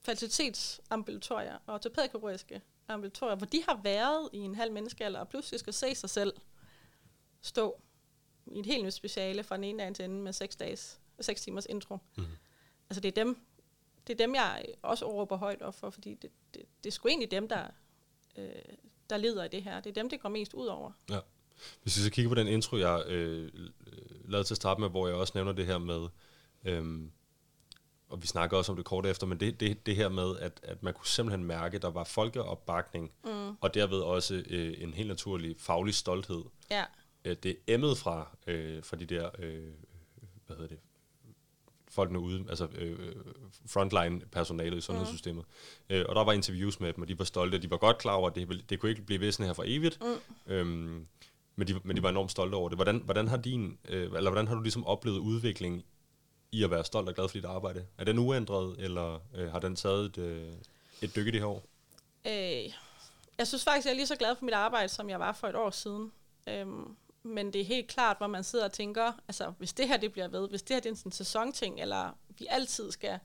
[0.00, 5.72] facilitetsambulatorier og ortopædkirurgiske ambulatorier, hvor de har været i en halv menneskealder, og pludselig skal
[5.72, 6.32] se sig selv
[7.40, 7.80] stå
[8.46, 11.42] i et helt nyt speciale fra den ene dag til anden med seks, dages, seks
[11.42, 11.98] timers intro.
[12.16, 12.24] Mm.
[12.90, 13.38] Altså det er dem,
[14.06, 17.08] det er dem, jeg også råber højt op for, fordi det, det, det er sgu
[17.08, 17.66] egentlig dem, der,
[18.38, 18.48] øh,
[19.10, 19.80] der lider i det her.
[19.80, 20.92] Det er dem, det går mest ud over.
[21.10, 21.20] Ja.
[21.82, 23.50] Hvis vi så kigger på den intro, jeg øh,
[24.24, 26.08] lavede til at starte med, hvor jeg også nævner det her med,
[26.64, 27.10] øh,
[28.08, 30.60] og vi snakker også om det kort efter, men det, det, det her med, at,
[30.62, 33.56] at man kunne simpelthen mærke, at der var folkeopbakning, mm.
[33.60, 36.44] og derved også øh, en helt naturlig faglig stolthed.
[36.70, 36.84] Ja.
[37.24, 39.72] Øh, det emmede fra, øh, fra de der, øh,
[40.46, 40.78] hvad hedder det,
[41.90, 43.16] folkene ude, altså øh,
[43.66, 45.44] frontline personalet i sundhedssystemet.
[45.90, 45.96] Mm.
[45.96, 47.98] Øh, og der var interviews med dem, og de var stolte, og de var godt
[47.98, 49.98] klar over, at det, det kunne ikke blive ved sådan her for evigt.
[50.00, 50.52] Mm.
[50.52, 51.06] Øhm,
[51.56, 52.78] men, de, men de var enormt stolte over det.
[52.78, 55.84] Hvordan, hvordan har din, øh, eller hvordan har du ligesom oplevet udvikling
[56.52, 57.86] i at være stolt og glad for dit arbejde?
[57.98, 60.52] Er den uændret, eller øh, har den taget et, øh,
[61.02, 61.64] et dykke det her år?
[62.26, 62.72] Øh,
[63.38, 65.48] jeg synes faktisk, jeg er lige så glad for mit arbejde, som jeg var for
[65.48, 66.12] et år siden.
[66.46, 69.96] Øhm, men det er helt klart, hvor man sidder og tænker, altså hvis det her
[69.96, 73.18] det bliver ved, hvis det her det er en sådan sæsonting, eller vi altid skal,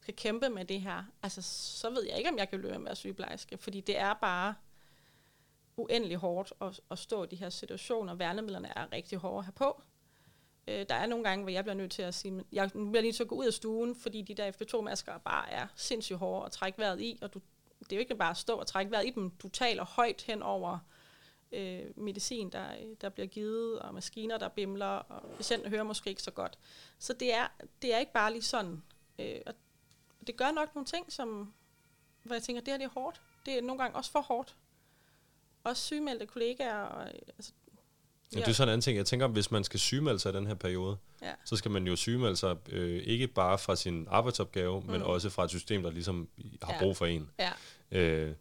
[0.00, 1.42] skal kæmpe med det her, altså
[1.78, 4.14] så ved jeg ikke, om jeg kan løbe med at være sygeplejerske, fordi det er
[4.14, 4.54] bare
[5.76, 8.14] uendelig hårdt at, at stå i de her situationer.
[8.14, 9.82] Værnemidlerne er rigtig hårde at have på.
[10.70, 13.12] Øh, der er nogle gange, hvor jeg bliver nødt til at sige, jeg bliver lige
[13.12, 16.52] til at gå ud af stuen, fordi de der FP2-masker bare er sindssygt hårde at
[16.52, 17.40] trække vejret i, og du,
[17.80, 20.22] det er jo ikke bare at stå og trække vejret i dem, du taler højt
[20.22, 20.78] hen over
[21.52, 22.66] øh, medicin, der,
[23.00, 26.58] der bliver givet, og maskiner, der bimler, og patienten hører måske ikke så godt.
[26.98, 27.48] Så det er,
[27.82, 28.82] det er ikke bare lige sådan.
[29.18, 29.54] Øh, og
[30.26, 31.54] det gør nok nogle ting, som,
[32.22, 33.20] hvor jeg tænker, det her det er hårdt.
[33.46, 34.56] Det er nogle gange også for hårdt.
[35.64, 37.06] Også sygemeldte kollegaer, og,
[37.36, 37.52] altså,
[38.34, 38.40] Ja.
[38.40, 38.96] Det er sådan en anden ting.
[38.96, 41.32] Jeg tænker, hvis man skal sygemelde sig i den her periode, ja.
[41.44, 44.90] så skal man jo sygemelde sig øh, ikke bare fra sin arbejdsopgave, mm.
[44.90, 46.28] men også fra et system, der ligesom
[46.62, 46.78] har ja.
[46.78, 47.30] brug for en.
[47.38, 47.50] Ja.
[47.92, 48.34] Øh,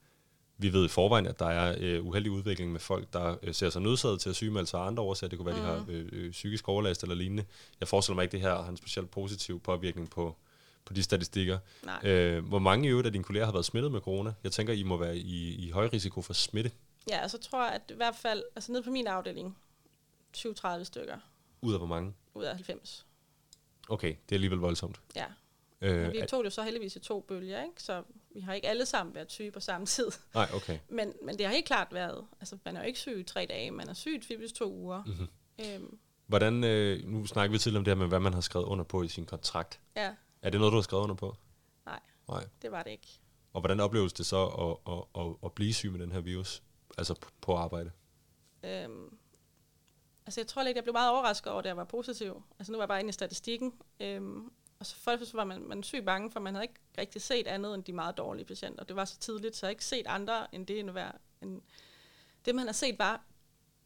[0.58, 3.70] vi ved i forvejen, at der er øh, uheldig udvikling med folk, der øh, ser
[3.70, 5.30] sig nødsaget til at sygemelde sig af andre årsager.
[5.30, 5.62] Det kunne være, mm.
[5.62, 7.46] de har øh, øh, psykisk overlast eller lignende.
[7.80, 10.36] Jeg forestiller mig ikke, det her har en specielt positiv påvirkning på,
[10.86, 11.58] på de statistikker.
[12.04, 14.34] Øh, hvor mange i øvrigt af dine kolleger har været smittet med corona?
[14.44, 16.72] Jeg tænker, I må være i, i høj risiko for smitte.
[17.10, 19.58] Ja, så altså tror jeg, at i hvert fald, altså ned på min afdeling,
[20.38, 21.18] 20-30 stykker.
[21.62, 22.14] Ud af hvor mange?
[22.34, 23.06] Ud af 90.
[23.90, 25.02] Okay, det er alligevel voldsomt.
[25.16, 25.26] Ja.
[25.82, 27.84] Øh, Men vi tog det så heldigvis i to bølger, ikke?
[27.84, 28.04] så
[28.34, 30.08] vi har ikke alle sammen været syge på samme tid.
[30.34, 30.80] Nej, okay.
[30.98, 33.46] Men, men det har helt klart været, altså man er jo ikke syg i tre
[33.50, 35.04] dage, man er syg typisk to uger.
[35.04, 35.28] Mm-hmm.
[35.66, 36.00] Øhm.
[36.28, 38.84] Hvordan, øh, nu snakker vi tidligere om det her med, hvad man har skrevet under
[38.86, 39.80] på i sin kontrakt.
[39.96, 40.16] Ja.
[40.42, 41.36] Er det noget, du har skrevet under på?
[41.86, 42.00] Nej,
[42.30, 42.48] Nej.
[42.62, 43.08] det var det ikke.
[43.54, 46.64] Og hvordan opleves det så at, at, at, at blive syg med den her virus?
[46.98, 47.92] Altså på, på arbejde?
[48.64, 49.18] Øhm,
[50.30, 52.44] Altså jeg tror lidt, jeg blev meget overrasket over, at jeg var positiv.
[52.60, 53.74] Altså nu var jeg bare inde i statistikken.
[54.00, 57.48] Øhm, og så først var man, man syg bange, for man havde ikke rigtig set
[57.48, 58.84] andet end de meget dårlige patienter.
[58.84, 61.12] Det var så tidligt, så jeg ikke set andre end det, end, være,
[61.42, 61.62] end
[62.46, 63.22] det man har set var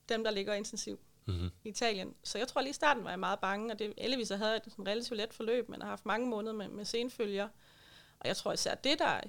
[0.09, 1.49] dem, der ligger intensivt mm-hmm.
[1.63, 2.15] i Italien.
[2.23, 4.57] Så jeg tror lige i starten var jeg meget bange, og det heldigvis havde jeg
[4.57, 7.47] et sådan relativt let forløb, men har haft mange måneder med, med senfølger.
[8.19, 9.21] Og jeg tror især det, der,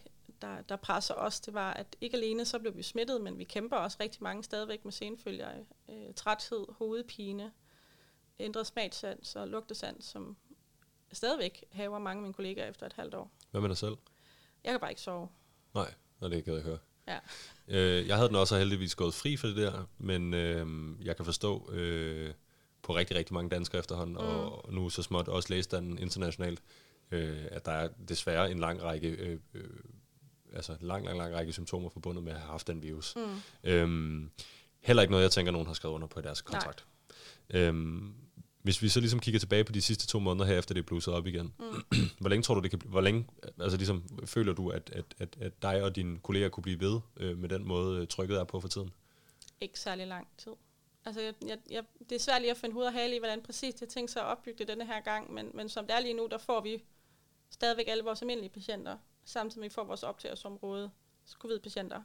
[0.43, 3.45] der, der presser os, det var, at ikke alene så blev vi smittet, men vi
[3.45, 5.49] kæmper også rigtig mange stadigvæk med senfølger.
[5.89, 7.53] Øh, træthed, hovedpine,
[8.39, 10.37] ændret smagsans og lugtesans, som
[11.13, 13.31] stadigvæk haver mange af mine kollegaer efter et halvt år.
[13.51, 13.97] Hvad med dig selv?
[14.65, 15.29] Jeg kan bare ikke sove.
[15.75, 16.79] Nej, og det kan jeg høre.
[17.09, 17.19] Ja.
[17.69, 20.67] Øh, jeg havde den også heldigvis gået fri for det der, men øh,
[21.07, 22.35] jeg kan forstå øh,
[22.83, 24.21] på rigtig, rigtig mange danskere efterhånden, mm.
[24.21, 26.63] og nu så småt også læst den internationalt,
[27.11, 29.71] øh, at der er desværre en lang række øh, øh,
[30.55, 33.17] altså lang, lang, lang række symptomer forbundet med at have haft den virus.
[33.17, 33.71] Mm.
[33.71, 34.31] Øhm,
[34.81, 36.87] heller ikke noget, jeg tænker, nogen har skrevet under på i deres kontrakt.
[37.51, 38.15] Øhm,
[38.63, 40.87] hvis vi så ligesom kigger tilbage på de sidste to måneder her, efter det er
[40.87, 41.65] blusset op igen, mm.
[42.21, 43.27] hvor længe tror du, det kan hvor længe,
[43.61, 47.01] altså ligesom, føler du, at, at, at, at dig og dine kolleger kunne blive ved
[47.17, 48.91] øh, med den måde, øh, trykket er på for tiden?
[49.61, 50.53] Ikke særlig lang tid.
[51.05, 53.43] Altså, jeg, jeg, jeg, det er svært lige at finde hoved og hale i, hvordan
[53.43, 56.01] præcis det tænkt sig at opbygge det denne her gang, men, men som det er
[56.01, 56.83] lige nu, der får vi
[57.51, 60.91] stadigvæk alle vores almindelige patienter, samtidig med at vi får vores optagsområde,
[61.39, 62.03] covid-patienter.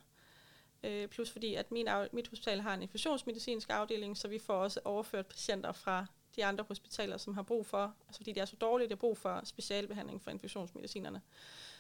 [0.84, 4.80] Øh, plus fordi, at min mit hospital har en infektionsmedicinsk afdeling, så vi får også
[4.86, 6.06] overført patienter fra
[6.36, 9.00] de andre hospitaler, som har brug for, altså fordi det er så dårligt, de har
[9.00, 11.22] brug for specialbehandling for infektionsmedicinerne.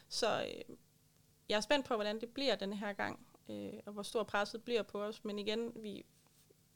[0.09, 0.75] Så øh,
[1.49, 4.63] jeg er spændt på, hvordan det bliver denne her gang, øh, og hvor stor presset
[4.63, 5.25] bliver på os.
[5.25, 6.05] Men igen, vi,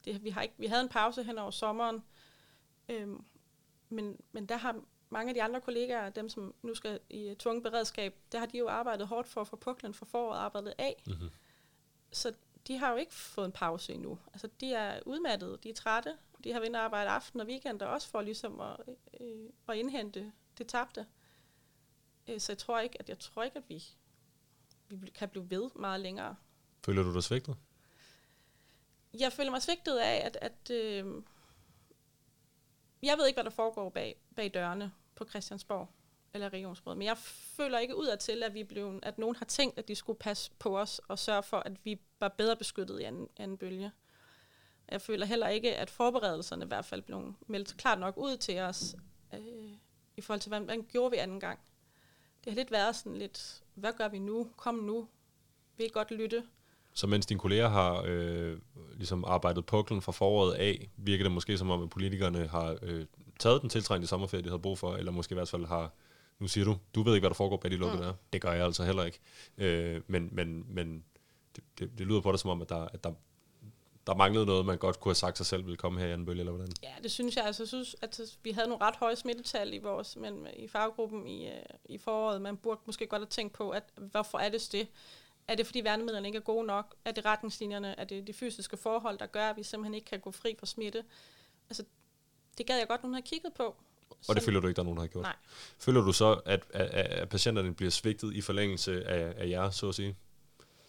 [0.06, 2.04] det, vi, har ikke, vi havde en pause hen over sommeren,
[2.90, 3.08] øh,
[3.90, 4.82] men, men der har
[5.14, 8.58] mange af de andre kollegaer, dem som nu skal i tvunget beredskab, der har de
[8.58, 11.04] jo arbejdet hårdt for at få puklen for foråret arbejdet af.
[11.08, 11.30] Mm-hmm.
[12.12, 12.34] Så
[12.68, 14.20] de har jo ikke fået en pause endnu.
[14.34, 18.08] Altså, de er udmattede, de er trætte, de har vinterarbejde aften og weekend, og også
[18.08, 18.78] for ligesom at,
[19.20, 21.06] øh, at indhente det tabte.
[22.28, 23.84] Øh, så jeg tror ikke, at jeg tror ikke, at vi,
[24.90, 26.36] vi kan blive ved meget længere.
[26.86, 27.58] Føler du dig svigtet?
[29.20, 31.24] Jeg føler mig svigtet af, at, at øh,
[33.04, 35.90] jeg ved ikke, hvad der foregår bag, bag dørene på Christiansborg
[36.34, 37.18] eller regionsrådet, men jeg
[37.58, 40.20] føler ikke ud af til, at, vi blev, at nogen har tænkt, at de skulle
[40.20, 43.92] passe på os og sørge for, at vi var bedre beskyttet i anden, anden bølge.
[44.92, 48.60] Jeg føler heller ikke, at forberedelserne i hvert fald blev meldt klart nok ud til
[48.60, 48.96] os,
[49.34, 49.40] øh,
[50.18, 51.60] i forhold til, hvad, hvad gjorde vi anden gang.
[52.44, 54.50] Det har lidt været sådan lidt, hvad gør vi nu?
[54.58, 55.08] Kom nu.
[55.78, 56.44] Vi godt lytte.
[56.94, 58.60] Så mens dine kolleger har øh,
[58.96, 63.06] ligesom arbejdet puklen fra foråret af, virker det måske som om, at politikerne har øh,
[63.44, 65.92] taget den tiltrængte sommerferie, de havde brug for, eller måske i hvert fald har,
[66.40, 68.08] nu siger du, du ved ikke, hvad der foregår bag de lukkede mm.
[68.08, 68.14] der.
[68.34, 69.20] Det gør jeg altså heller ikke.
[69.58, 71.04] Øh, men men, men
[71.56, 73.14] det, det, det lyder på det som om, at der, at der,
[74.08, 76.26] der manglede noget, man godt kunne have sagt sig selv ville komme her i anden
[76.26, 76.74] bølge, eller hvordan?
[76.84, 77.46] Ja, det synes jeg.
[77.46, 81.28] Altså, jeg synes, at vi havde nogle ret høje smittetal i vores, men i faggruppen
[81.28, 82.42] i, øh, i foråret.
[82.42, 84.88] Man burde måske godt have tænkt på, at hvorfor er det det?
[85.48, 86.96] Er det, fordi værnemidlerne ikke er gode nok?
[87.06, 88.00] Er det retningslinjerne?
[88.00, 90.66] Er det de fysiske forhold, der gør, at vi simpelthen ikke kan gå fri fra
[90.66, 91.04] smitte?
[91.70, 91.84] Altså,
[92.58, 93.76] det gad jeg godt, nogen har kigget på.
[94.30, 95.24] Og det føler du ikke, der er nogen, der har gjort?
[95.24, 95.36] Nej.
[95.80, 99.90] Føler du så, at, at, at patienterne bliver svigtet i forlængelse af, af jer, så
[99.90, 100.16] at sige?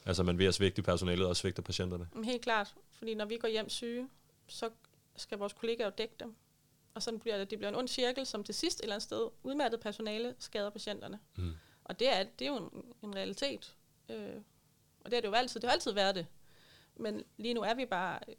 [0.06, 2.08] Altså man ved at svigte personalet og svigte patienterne?
[2.24, 4.08] Helt klart, fordi når vi går hjem syge,
[4.48, 4.70] så
[5.16, 6.34] skal vores kollegaer jo dække dem.
[6.94, 9.02] Og sådan bliver det, det bliver en ond cirkel, som til sidst et eller andet
[9.02, 11.18] sted udmattet personale skader patienterne.
[11.36, 11.52] Mm.
[11.84, 13.74] Og det er, det er jo en, en realitet.
[14.08, 14.36] Øh,
[15.00, 15.60] og det er det jo altid.
[15.60, 16.26] Det har altid været det.
[16.96, 18.34] Men lige nu er vi bare øh,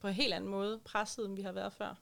[0.00, 1.94] på en helt anden måde presset, end vi har været før.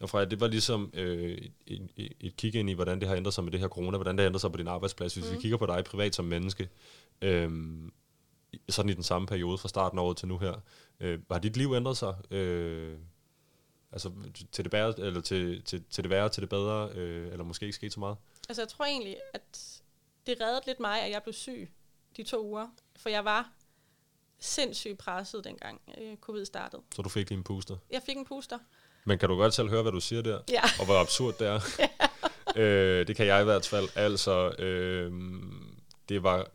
[0.00, 3.16] Og Freja, det var ligesom øh, et, et, et kig ind i, hvordan det har
[3.16, 5.14] ændret sig med det her corona, hvordan det har ændret sig på din arbejdsplads.
[5.14, 5.36] Hvis mm.
[5.36, 6.68] vi kigger på dig privat som menneske,
[7.22, 7.50] øh,
[8.68, 10.54] sådan i den samme periode fra starten af året til nu her,
[11.00, 12.32] øh, har dit liv ændret sig?
[12.32, 12.98] Øh,
[13.92, 14.12] altså
[14.52, 17.66] til det, bedre, eller til, til, til det værre, til det bedre, øh, eller måske
[17.66, 18.16] ikke sket så meget?
[18.48, 19.80] Altså jeg tror egentlig, at
[20.26, 21.70] det reddede lidt mig, at jeg blev syg
[22.16, 22.68] de to uger.
[22.96, 23.52] For jeg var
[24.38, 26.82] sindssygt presset dengang øh, covid startede.
[26.94, 27.76] Så du fik lige en puster?
[27.90, 28.58] Jeg fik en puster.
[29.04, 30.38] Men kan du godt selv høre, hvad du siger der?
[30.50, 30.62] Ja.
[30.78, 31.60] Og hvor absurd det er?
[32.56, 32.62] ja.
[32.62, 33.88] øh, det kan jeg i hvert fald.
[33.94, 35.12] Altså, øh,
[36.08, 36.48] det var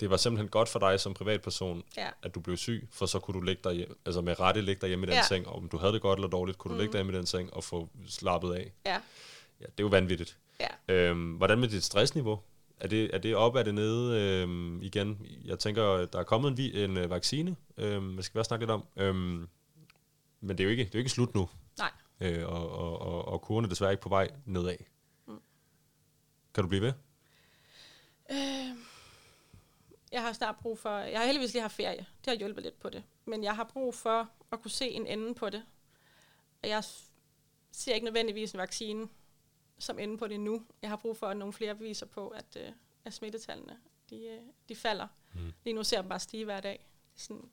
[0.00, 2.08] det var simpelthen godt for dig som privatperson, ja.
[2.22, 4.80] at du blev syg, for så kunne du ligge der hjem, altså med rette ligge
[4.80, 5.22] der hjemme i den ja.
[5.22, 6.80] seng, og om du havde det godt eller dårligt, kunne du mm.
[6.80, 8.72] ligge der hjemme i den seng og få slappet af.
[8.86, 8.92] Ja.
[9.60, 10.36] ja det er jo vanvittigt.
[10.60, 10.94] Ja.
[10.94, 12.40] Øhm, hvordan med dit stressniveau?
[12.80, 15.26] Er det, er det op, er det nede øhm, igen?
[15.44, 18.70] Jeg tænker, der er kommet en, en uh, vaccine, øhm, jeg skal bare snakke lidt
[18.70, 19.48] om, øhm,
[20.40, 21.48] men det er jo ikke, det er jo ikke slut nu.
[21.78, 21.92] Nej.
[22.20, 24.76] Øh, og, og, og, og kurven er desværre ikke på vej nedad.
[25.26, 25.40] Mm.
[26.54, 26.92] Kan du blive ved?
[28.30, 28.76] Øh,
[30.12, 32.80] jeg har snart brug for, jeg har heldigvis lige haft ferie, det har hjulpet lidt
[32.80, 35.64] på det, men jeg har brug for at kunne se en ende på det.
[36.62, 36.84] Og jeg
[37.72, 39.08] ser ikke nødvendigvis en vaccine
[39.78, 40.66] som ende på det nu.
[40.82, 42.72] Jeg har brug for, at nogle flere beviser på, at, øh,
[43.04, 43.78] at smittetallene
[44.10, 45.08] de, øh, de falder.
[45.34, 45.52] Mm.
[45.64, 46.86] Lige nu ser jeg dem bare stige hver dag.
[47.14, 47.50] Sådan,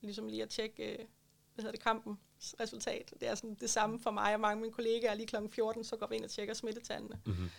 [0.00, 1.06] ligesom lige at tjekke, øh,
[1.54, 2.18] hvad hedder det, kampens
[2.60, 3.14] resultat.
[3.20, 5.14] Det er sådan det samme for mig og mange af mine kollegaer.
[5.14, 5.36] Lige kl.
[5.50, 7.18] 14, så går vi ind og tjekker smittetallene.
[7.24, 7.50] Mm-hmm.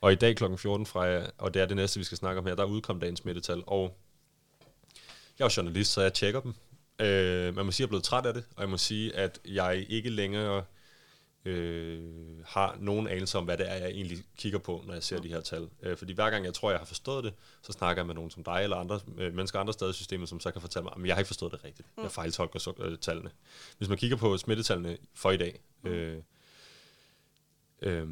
[0.00, 0.56] Og i dag kl.
[0.56, 3.20] 14 fra, og det er det næste, vi skal snakke om her, der udkom dagens
[3.20, 3.96] smittetal, og
[5.38, 6.54] jeg er journalist, så jeg tjekker dem.
[7.00, 9.16] Øh, man må sige, at jeg er blevet træt af det, og jeg må sige,
[9.16, 10.64] at jeg ikke længere
[11.48, 12.02] øh,
[12.44, 15.28] har nogen anelse om, hvad det er, jeg egentlig kigger på, når jeg ser de
[15.28, 15.68] her tal.
[15.82, 18.30] Øh, fordi hver gang jeg tror, jeg har forstået det, så snakker jeg med nogen
[18.30, 20.92] som dig eller andre øh, mennesker andre steder i systemet, som så kan fortælle mig,
[20.96, 21.88] at jeg har ikke forstået det rigtigt.
[22.02, 23.30] Jeg fejltolker så, øh, tallene.
[23.78, 26.16] Hvis man kigger på smittetallene for i dag, øh,
[27.82, 28.08] øh,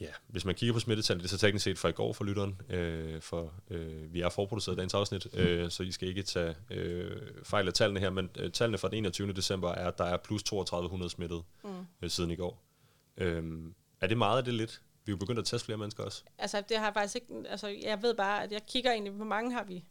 [0.00, 2.24] Ja, hvis man kigger på smittetallene, det er så teknisk set fra i går for
[2.24, 6.54] lytteren, øh, for øh, vi er forproduceret dagens afsnit, øh, så I skal ikke tage
[6.70, 9.32] øh, fejl af tallene her, men øh, tallene fra den 21.
[9.32, 11.70] december er, at der er plus 3200 smittet mm.
[12.02, 12.62] øh, siden i går.
[13.16, 13.42] Øh,
[14.00, 14.82] er det meget, af det lidt?
[15.04, 16.22] Vi er jo begyndt at teste flere mennesker også.
[16.38, 19.52] Altså, det har faktisk ikke, altså, jeg ved bare, at jeg kigger egentlig, hvor mange
[19.52, 19.84] har vi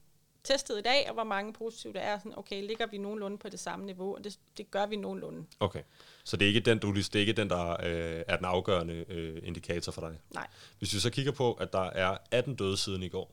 [0.43, 2.19] testet i dag, og hvor mange positive der er.
[2.19, 5.45] Sådan, okay, ligger vi nogenlunde på det samme niveau, og det, det gør vi nogenlunde.
[5.59, 5.81] Okay,
[6.23, 9.05] så det er ikke den, du, det er ikke den der øh, er den afgørende
[9.09, 10.19] øh, indikator for dig?
[10.33, 10.47] Nej.
[10.77, 13.31] Hvis vi så kigger på, at der er 18 døde siden i går,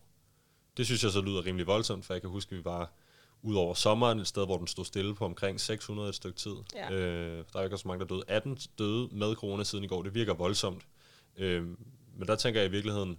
[0.76, 2.92] det synes jeg så lyder rimelig voldsomt, for jeg kan huske, at vi var
[3.42, 6.54] ud over sommeren et sted, hvor den stod stille på omkring 600 et stykke tid.
[6.74, 6.92] Ja.
[6.92, 8.22] Øh, der er ikke så mange, der døde.
[8.28, 10.02] 18 døde med corona siden i går.
[10.02, 10.82] Det virker voldsomt.
[11.36, 11.64] Øh,
[12.16, 13.18] men der tænker jeg i virkeligheden,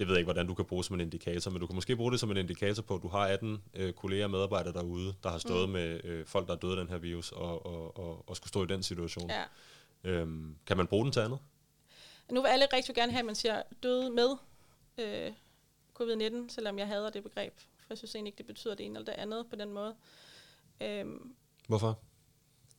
[0.00, 1.96] det ved jeg ikke, hvordan du kan bruge som en indikator, men du kan måske
[1.96, 5.14] bruge det som en indikator på, at du har 18 øh, kolleger og medarbejdere derude,
[5.22, 5.72] der har stået mm.
[5.72, 8.48] med øh, folk, der er døde af den her virus, og, og, og, og skulle
[8.48, 9.30] stå i den situation.
[9.30, 9.44] Ja.
[10.04, 11.38] Øhm, kan man bruge den til andet?
[12.30, 14.36] Nu vil alle rigtig gerne have, at man siger døde med
[14.98, 15.32] øh,
[16.00, 17.52] covid-19, selvom jeg hader det begreb.
[17.58, 19.94] For jeg synes egentlig ikke, det betyder det ene eller det andet på den måde.
[20.80, 21.34] Øhm,
[21.68, 21.98] Hvorfor?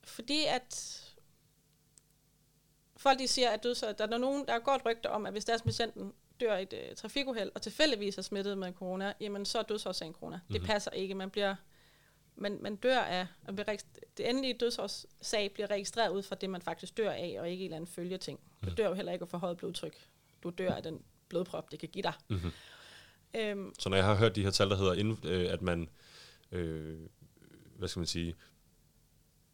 [0.03, 1.01] fordi at
[2.97, 5.45] folk de siger, at dødsår, der er nogen, der er godt rygter om, at hvis
[5.45, 9.59] deres patienten dør i et øh, trafikuheld, og tilfældigvis er smittet med corona, jamen så
[9.59, 10.35] er dødsårsagen corona.
[10.35, 10.53] Mm-hmm.
[10.53, 11.15] Det passer ikke.
[11.15, 11.55] Man bliver
[12.35, 13.57] man, man dør af, og
[14.17, 17.65] det endelige dødsårssag bliver registreret ud fra det, man faktisk dør af, og ikke en
[17.65, 18.39] eller anden følgeting.
[18.65, 19.95] Du dør jo heller ikke af forhøjet blodtryk.
[20.43, 22.13] Du dør af den blodprop, det kan give dig.
[22.27, 22.51] Mm-hmm.
[23.35, 25.89] Øhm, Så når jeg har hørt de her tal, der hedder, inden, øh, at man,
[26.51, 26.99] øh,
[27.75, 28.35] hvad skal man sige,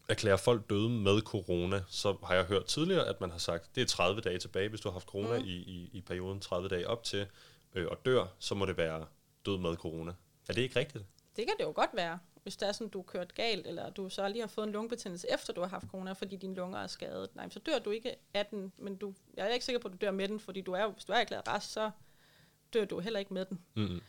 [0.08, 3.80] erklærer folk døde med corona, så har jeg hørt tidligere, at man har sagt, det
[3.80, 5.44] er 30 dage tilbage, hvis du har haft corona mm.
[5.44, 7.26] i, i, i perioden 30 dage op til,
[7.74, 9.06] øh, og dør, så må det være
[9.46, 10.12] død med corona.
[10.48, 11.04] Er det ikke rigtigt?
[11.38, 13.90] det kan det jo godt være, hvis det er sådan, du er kørt galt, eller
[13.90, 16.78] du så lige har fået en lungebetændelse, efter du har haft corona, fordi dine lunger
[16.78, 17.36] er skadet.
[17.36, 19.92] Nej, så dør du ikke af den, men du, jeg er ikke sikker på, at
[19.92, 21.90] du dør med den, fordi du er, hvis du er erklæret rask, så
[22.74, 23.60] dør du heller ikke med den.
[23.74, 24.00] Mm-hmm.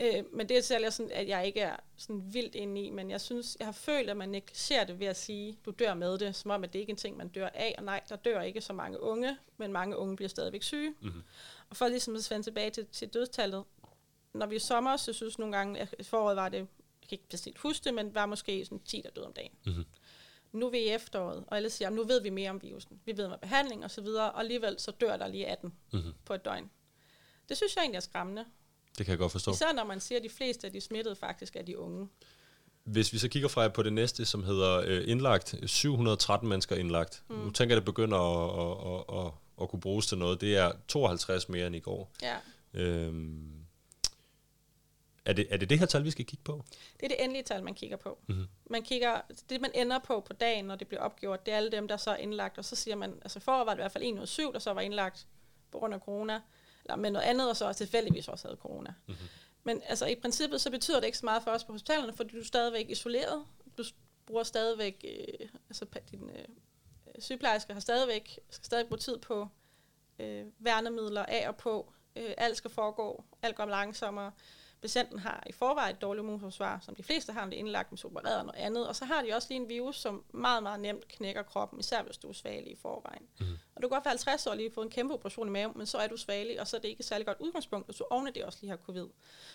[0.00, 3.10] Øh, men det er særligt sådan, at jeg ikke er sådan vildt inde i, men
[3.10, 5.94] jeg synes, jeg har følt, at man ikke ser det ved at sige, du dør
[5.94, 7.74] med det, som om, at det ikke er en ting, man dør af.
[7.78, 10.94] Og nej, der dør ikke så mange unge, men mange unge bliver stadigvæk syge.
[11.00, 11.22] Mm-hmm.
[11.70, 13.64] Og for ligesom at vende tilbage til, til dødstallet,
[14.32, 16.66] når vi er sommer, så synes nogle gange, at foråret var det, jeg
[17.08, 19.52] kan ikke præcis huske det, men var måske sådan 10, der døde om dagen.
[19.66, 19.84] Mm-hmm.
[20.52, 23.00] Nu er vi i efteråret, og alle siger, nu ved vi mere om virusen.
[23.04, 26.12] Vi ved om behandling og så videre, og alligevel så dør der lige 18 Mm-hmm.
[26.24, 26.70] på et døgn.
[27.48, 28.44] Det synes jeg egentlig er skræmmende.
[28.98, 29.50] Det kan jeg godt forstå.
[29.50, 32.08] Især når man siger, at de fleste af de smittede faktisk er de unge.
[32.84, 37.22] Hvis vi så kigger fra på det næste, som hedder øh, indlagt, 713 mennesker indlagt.
[37.28, 37.36] Mm.
[37.36, 39.32] Nu tænker jeg, at det begynder at, at, at, at,
[39.62, 40.40] at kunne bruges til noget.
[40.40, 42.12] Det er 52 mere end i går.
[42.22, 42.36] Ja.
[42.74, 43.58] Øhm,
[45.24, 46.64] er, det, er det det her tal, vi skal kigge på?
[47.00, 48.18] Det er det endelige tal, man kigger på.
[48.26, 48.46] Mm-hmm.
[48.70, 49.20] Man kigger,
[49.50, 51.96] det man ender på på dagen, når det bliver opgjort, det er alle dem, der
[51.96, 54.14] så er indlagt, og så siger man, altså for var det i hvert fald 1
[54.14, 55.26] ud af 7, der så var indlagt
[55.70, 56.40] på grund af corona,
[56.96, 58.94] med noget andet, og så tilfældigvis også havde corona.
[59.06, 59.28] Mm-hmm.
[59.64, 62.34] Men altså i princippet, så betyder det ikke så meget for os på hospitalerne, fordi
[62.34, 63.44] du er stadigvæk isoleret,
[63.78, 63.84] du
[64.26, 66.44] bruger stadigvæk, øh, altså din øh,
[67.18, 69.48] sygeplejerske har stadigvæk, skal stadig bruge tid på
[70.18, 74.32] øh, værnemidler af og på, øh, alt skal foregå, alt går langsommere,
[74.80, 77.92] patienten har i forvejen et dårligt immunforsvar, som de fleste har, når de er indlagt
[77.92, 78.88] med opereret og noget andet.
[78.88, 82.02] Og så har de også lige en virus, som meget, meget nemt knækker kroppen, især
[82.02, 83.22] hvis du er svagelig i forvejen.
[83.40, 83.58] Mhm.
[83.74, 85.72] Og du kan godt være 50 år og lige få en kæmpe operation i maven,
[85.76, 87.98] men så er du svagelig, og så er det ikke et særlig godt udgangspunkt, at
[87.98, 89.06] du oven det også lige har covid.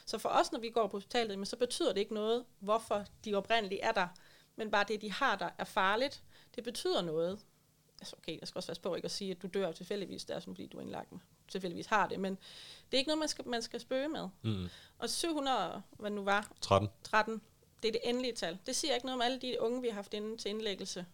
[0.05, 3.05] Så for os, når vi går på hospitalet, men så betyder det ikke noget, hvorfor
[3.25, 4.07] de oprindeligt er der,
[4.55, 6.23] men bare det, de har der, er farligt.
[6.55, 7.39] Det betyder noget.
[8.03, 10.35] Altså okay, jeg skal også være på ikke at sige, at du dør tilfældigvis, det
[10.35, 12.33] er sådan, fordi du er indlagt med tilfældigvis har det, men
[12.85, 14.29] det er ikke noget, man skal, man skal spøge med.
[14.41, 14.69] Mm.
[14.99, 16.89] Og 700, hvad nu var, 13.
[17.03, 17.41] 13,
[17.83, 18.57] det er det endelige tal.
[18.65, 21.05] Det siger ikke noget om alle de unge, vi har haft inde til indlæggelse,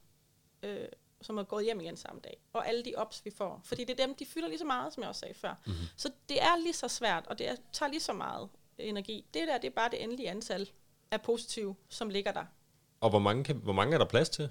[0.63, 0.87] øh,
[1.21, 2.37] som er gået hjem igen samme dag.
[2.53, 3.61] Og alle de ops, vi får.
[3.63, 5.55] Fordi det er dem, de fylder lige så meget, som jeg også sagde før.
[5.65, 5.85] Mm-hmm.
[5.97, 9.25] Så det er lige så svært, og det er, tager lige så meget energi.
[9.33, 10.69] Det der, det er bare det endelige antal
[11.11, 12.45] af positive, som ligger der.
[12.99, 14.49] Og hvor mange, kan, hvor mange er der plads til?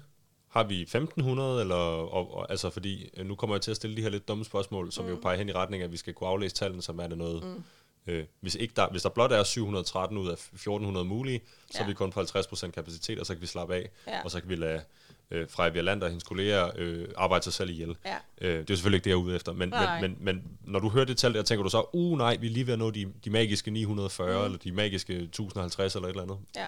[0.49, 3.97] Har vi 1500, eller, og, og, altså fordi, øh, nu kommer jeg til at stille
[3.97, 5.11] de her lidt dumme spørgsmål, som mm.
[5.11, 7.17] jo peger hen i retning af, at vi skal kunne aflæse tallene, som er det
[7.17, 7.63] noget, mm.
[8.13, 11.41] øh, hvis, ikke der, hvis der blot er 713 ud af 1400 mulige,
[11.71, 11.83] så Ja.
[11.83, 14.23] er vi kun på 50% kapacitet, og så kan vi slappe af, Ja.
[14.23, 14.81] og så kan vi lade
[15.31, 17.95] øh, Freja Vialander og hendes kolleger øh, arbejde sig selv ihjel.
[18.05, 18.15] Ja.
[18.41, 20.01] Øh, det er jo selvfølgelig ikke det, jeg er ude efter, men, Nej.
[20.01, 22.47] men, men, men når du hører det tal der, tænker du så, uh nej, vi
[22.47, 24.45] er lige ved at nå de, de magiske 940, mm.
[24.45, 26.37] eller de magiske 1050, eller et eller andet.
[26.55, 26.65] Ja.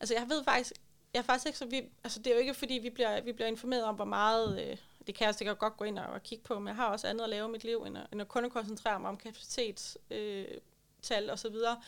[0.00, 0.72] Altså jeg ved faktisk,
[1.14, 3.32] jeg er faktisk ikke så, vi, altså det er jo ikke fordi, vi bliver, vi
[3.32, 6.22] bliver informeret om, hvor meget, øh, det kan jeg sikkert godt gå ind og, og
[6.22, 8.20] kigge på, men jeg har også andet at lave i mit liv, end at, end
[8.20, 10.60] at kun at koncentrere mig om kapacitetstal øh,
[11.02, 11.80] tal og så videre.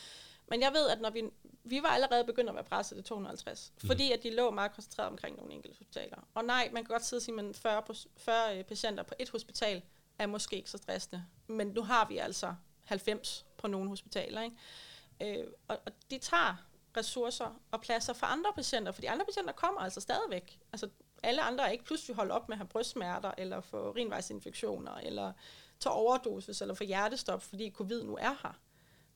[0.49, 1.25] Men jeg ved, at når vi,
[1.65, 3.87] vi var allerede begyndt at være presset til 250, mm.
[3.87, 6.17] fordi at de lå meget koncentreret omkring nogle enkelte hospitaler.
[6.35, 9.15] Og nej, man kan godt sidde og sige, at 40, pos- 40 øh, patienter på
[9.19, 9.83] et hospital
[10.19, 11.25] er måske ikke så stressende.
[11.47, 12.55] Men nu har vi altså
[12.85, 14.43] 90 på nogle hospitaler.
[14.43, 15.39] Ikke?
[15.41, 16.57] Øh, og, og de tager
[16.97, 20.59] ressourcer og pladser for andre patienter, for de andre patienter kommer altså stadigvæk.
[20.73, 20.89] Altså
[21.23, 25.33] alle andre er ikke pludselig holdt op med at have brystsmerter, eller få urinvejsinfektioner, eller
[25.81, 28.61] tage overdosis, eller få hjertestop, fordi covid nu er her.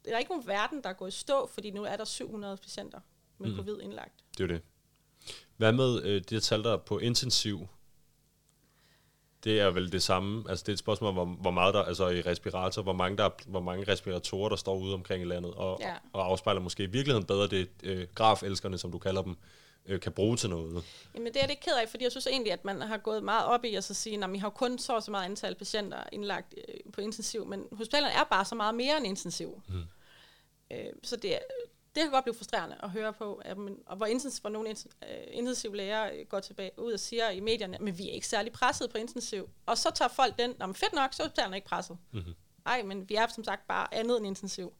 [0.05, 2.57] det er ikke nogen verden, der er gået i stå, fordi nu er der 700
[2.57, 3.01] patienter
[3.39, 3.57] med mm.
[3.57, 4.25] covid indlagt.
[4.39, 4.63] Det er jo det.
[5.57, 7.69] Hvad med øh, de her tal, der er på intensiv?
[9.49, 10.45] Det er vel det samme.
[10.51, 13.31] Altså det er et spørgsmål hvor, hvor meget der, altså i respirator, hvor mange, der,
[13.47, 15.95] hvor mange respiratorer, der står ude omkring i landet, og, Ja.
[16.13, 19.37] og afspejler måske i virkeligheden bedre det øh, grafelskerne, som du kalder dem,
[19.87, 20.85] øh, kan bruge til noget.
[21.15, 23.47] Jamen det er lidt ked af, fordi jeg synes egentlig, at man har gået meget
[23.47, 25.99] op i at så sige, at vi har kun så og så meget antal patienter
[26.13, 29.63] indlagt øh, på intensiv, men hospitalerne er bare så meget mere end intensiv.
[29.69, 29.83] Mm.
[30.73, 31.39] Øh, så det, er-
[31.95, 34.71] det kan godt blive frustrerende at høre på, at man, og hvor, intensiv, hvor nogle
[34.71, 34.77] øh,
[35.31, 38.53] intensiv læger øh, går tilbage ud og siger i medierne, men vi er ikke særlig
[38.53, 39.49] presset på intensiv.
[39.67, 41.99] Og så tager folk den, men fedt nok, så er hospitalerne ikke presset.
[42.13, 42.35] Mm-hmm.
[42.65, 44.73] Nej, men vi er som sagt bare andet end intensiv.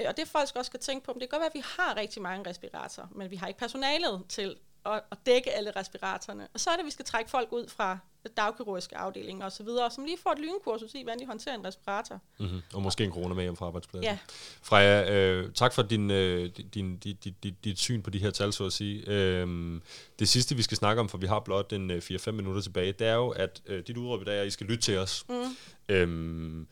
[0.00, 1.96] Øh, Og det folk også skal tænke på, det kan godt være, at vi har
[1.96, 4.56] rigtig mange respiratorer, men vi har ikke personalet til
[4.86, 6.48] at, at dække alle respiratorerne.
[6.54, 7.98] Og så er det, at vi skal trække folk ud fra
[8.36, 12.20] dagkirurgiske afdelinger osv., som lige får et lynkursus i, hvordan de håndterer en respirator.
[12.38, 12.60] Mm-hmm.
[12.74, 14.04] Og måske en corona med hjem fra arbejdspladsen.
[14.04, 14.18] Ja.
[14.62, 18.30] Freja, øh, tak for din, øh, din, din, din, din, dit syn på de her
[18.30, 19.04] tal, så at sige.
[19.06, 19.80] Øh,
[20.18, 22.92] det sidste, vi skal snakke om, for vi har blot en øh, 4-5 minutter tilbage,
[22.92, 24.98] det er jo, at øh, dit udråb i dag er, at I skal lytte til
[24.98, 25.24] os.
[25.28, 25.56] Mm.
[25.88, 26.68] Øhm,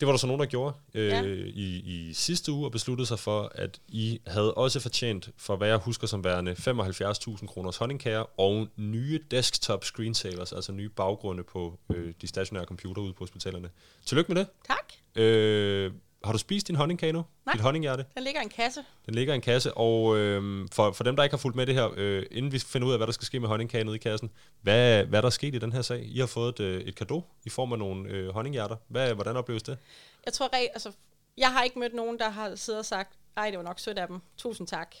[0.00, 1.22] det var der så nogen, der gjorde øh, Ja.
[1.24, 5.68] i, i sidste uge og besluttede sig for, at I havde også fortjent, for hvad
[5.68, 11.78] jeg husker som værende 75.000 kroners honningkager og nye desktop screensavers, altså nye baggrunde på
[11.94, 13.70] øh, de stationære computer ude på hospitalerne.
[14.06, 14.48] Tillykke med det.
[14.66, 14.92] Tak.
[15.24, 15.92] Øh,
[16.26, 17.24] har du spist din honningkage nu?
[17.46, 17.52] Nej.
[17.52, 18.04] Dit honninghjerte?
[18.14, 18.84] Der ligger en kasse.
[19.06, 21.66] Den ligger i en kasse, og øh, for, for dem, der ikke har fulgt med
[21.66, 23.96] det her, øh, inden vi finder ud af, hvad der skal ske med honningkagen nede
[23.96, 24.30] i kassen,
[24.62, 26.02] hvad, hvad der er sket i den her sag?
[26.04, 28.76] I har fået et, øh, et kado i form af nogle øh, honninghjerter.
[28.88, 29.78] Hvad, hvordan opleves det?
[30.24, 30.92] Jeg tror, re- altså,
[31.36, 33.98] jeg har ikke mødt nogen, der har siddet og sagt, ej, det var nok sødt
[33.98, 34.20] af dem.
[34.36, 34.96] Tusind tak.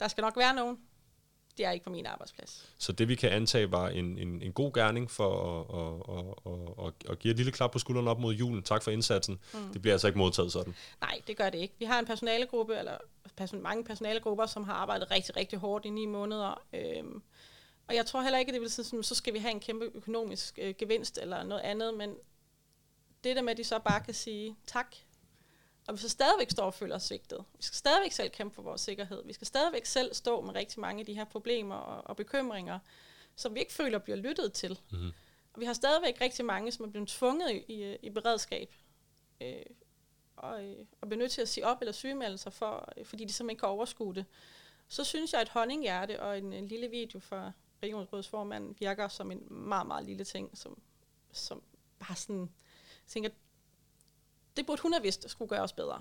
[0.00, 0.78] Der skal nok være nogen.
[1.56, 2.72] Det er ikke på min arbejdsplads.
[2.78, 5.30] Så det, vi kan antage, var en, en, en god gerning for
[5.60, 8.62] at, at, at, at, at give et lille klap på skulderen op mod julen.
[8.62, 9.40] Tak for indsatsen.
[9.54, 9.72] Mm.
[9.72, 10.74] Det bliver altså ikke modtaget sådan.
[11.00, 11.74] Nej, det gør det ikke.
[11.78, 12.98] Vi har en personalegruppe, eller
[13.36, 16.62] person, mange personalegrupper, som har arbejdet rigtig, rigtig hårdt i ni måneder.
[16.72, 17.22] Øhm,
[17.88, 19.60] og jeg tror heller ikke, at det vil sige, sådan, så skal vi have en
[19.60, 22.14] kæmpe økonomisk øh, gevinst eller noget andet, men
[23.24, 24.96] det der med, at de så bare kan sige tak,
[25.88, 27.44] og vi så stadigvæk står og føler os svigtet.
[27.56, 29.22] Vi skal stadigvæk selv kæmpe for vores sikkerhed.
[29.26, 32.78] Vi skal stadigvæk selv stå med rigtig mange af de her problemer og, og bekymringer,
[33.36, 34.78] som vi ikke føler bliver lyttet til.
[34.92, 35.12] Mhm.
[35.52, 38.74] Og vi har stadigvæk rigtig mange, som er blevet tvunget i, i, i beredskab.
[39.40, 39.62] Øh,
[40.36, 43.24] og, øh, og bliver nødt til at sige op eller sygemelde sig, for, øh, fordi
[43.24, 44.24] de simpelthen ikke kan overskue det.
[44.88, 49.46] Så synes jeg, at honninghjerte og en, en lille video fra regionsrådsformanden virker som en
[49.50, 50.82] meget, meget lille ting, som,
[51.32, 51.62] som
[51.98, 53.30] bare sådan, jeg tænker,
[54.56, 56.00] det burde hun have vidst, skulle gøre os bedre.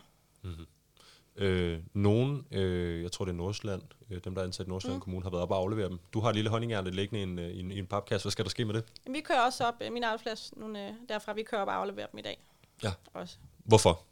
[1.35, 4.97] Øh, nogen, øh, jeg tror det er Nordsjælland, øh, dem der er ansat i Nordsjælland
[4.97, 5.01] mm.
[5.01, 5.99] Kommune, har været op og aflevere dem.
[6.13, 8.25] Du har et lille honninghjerte liggende i en, øh, i, en, i en papkasse.
[8.25, 8.85] Hvad skal der ske med det?
[9.05, 11.75] Men vi kører også op, øh, min arbejdsplads, nogle, øh, derfra vi kører op og
[11.75, 12.43] afleverer dem i dag.
[12.83, 12.91] Ja.
[13.13, 13.37] Også.
[13.57, 14.03] Hvorfor?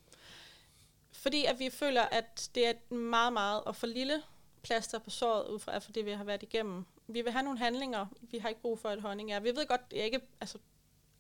[1.12, 4.22] Fordi at vi føler, at det er et meget, meget og for lille
[4.62, 6.86] plaster på såret, ud fra for det, vi har været igennem.
[7.08, 8.06] Vi vil have nogle handlinger.
[8.22, 9.44] Vi har ikke brug for et honning.
[9.44, 10.58] Vi ved godt, det er ikke, altså,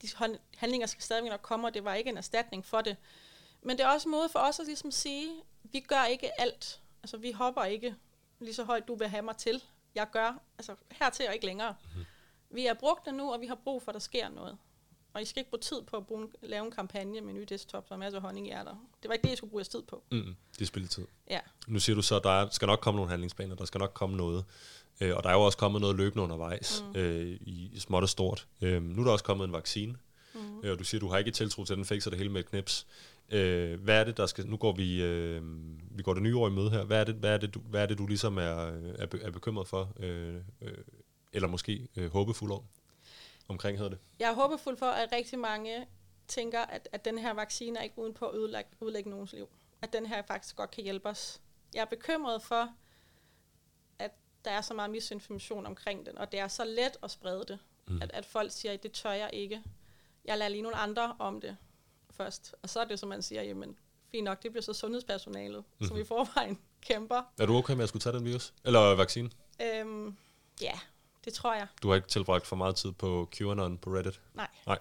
[0.01, 0.07] de
[0.57, 2.97] handlinger skal stadigvæk nok komme, og det var ikke en erstatning for det.
[3.61, 5.31] Men det er også en måde for os at ligesom sige,
[5.63, 6.81] vi gør ikke alt.
[7.03, 7.95] Altså, vi hopper ikke
[8.39, 9.63] lige så højt, du vil have mig til.
[9.95, 11.75] Jeg gør, altså hertil og ikke længere.
[11.83, 12.05] Mm-hmm.
[12.49, 14.57] Vi er brugt det nu, og vi har brug for, at der sker noget.
[15.13, 17.45] Og I skal ikke bruge tid på at bruge, en- lave en kampagne med nye
[17.45, 18.71] desktop og masser af honninghjerter.
[19.01, 20.03] Det var ikke det, I skulle bruge tid på.
[20.11, 21.05] Mm, det er spilletid.
[21.29, 21.39] Ja.
[21.67, 23.91] Nu siger du så, at der er- skal nok komme nogle handlingsplaner, der skal nok
[23.93, 24.45] komme noget.
[25.01, 26.99] Øh, og der er jo også kommet noget løbende undervejs, mm.
[26.99, 28.47] øh, i småt og stort.
[28.61, 29.95] Øh, nu er der også kommet en vaccine,
[30.35, 30.59] mm.
[30.63, 32.29] øh, og du siger, at du har ikke tiltro til, at den fikser det hele
[32.31, 32.87] med et knips.
[33.29, 34.47] Øh, hvad er det, der skal...
[34.47, 35.41] Nu går vi, øh,
[35.97, 36.83] vi går det nye år i møde her.
[36.83, 38.41] Hvad er det, hvad er det, du, hvad er det, du ligesom er,
[38.97, 39.93] er, be- er bekymret for?
[39.99, 40.71] Øh, øh,
[41.33, 42.61] eller måske øh, håbefuld om?
[43.51, 43.99] Omkring hedder det.
[44.19, 45.87] Jeg er håbefuld for, at rigtig mange
[46.27, 49.49] tænker, at, at den her vaccine er ikke uden på at ødelægge, ødelægge nogens liv.
[49.81, 51.41] At den her faktisk godt kan hjælpe os.
[51.73, 52.69] Jeg er bekymret for,
[53.99, 54.11] at
[54.45, 57.59] der er så meget misinformation omkring den, og det er så let at sprede det.
[57.87, 58.01] Mm.
[58.01, 59.63] At, at folk siger, at det tør jeg ikke.
[60.25, 61.57] Jeg lader lige nogle andre om det
[62.11, 62.55] først.
[62.61, 63.77] Og så er det som man siger, jamen
[64.11, 65.87] fint nok, det bliver så sundhedspersonalet, mm-hmm.
[65.87, 67.21] som i forvejen kæmper.
[67.39, 68.53] Er du okay med at skulle tage den virus?
[68.65, 69.29] Eller vaccine?
[69.61, 70.17] Øhm,
[70.61, 70.79] ja,
[71.25, 71.67] det tror jeg.
[71.83, 74.19] Du har ikke tilbragt for meget tid på QAnon på Reddit?
[74.33, 74.47] Nej.
[74.65, 74.79] Nej.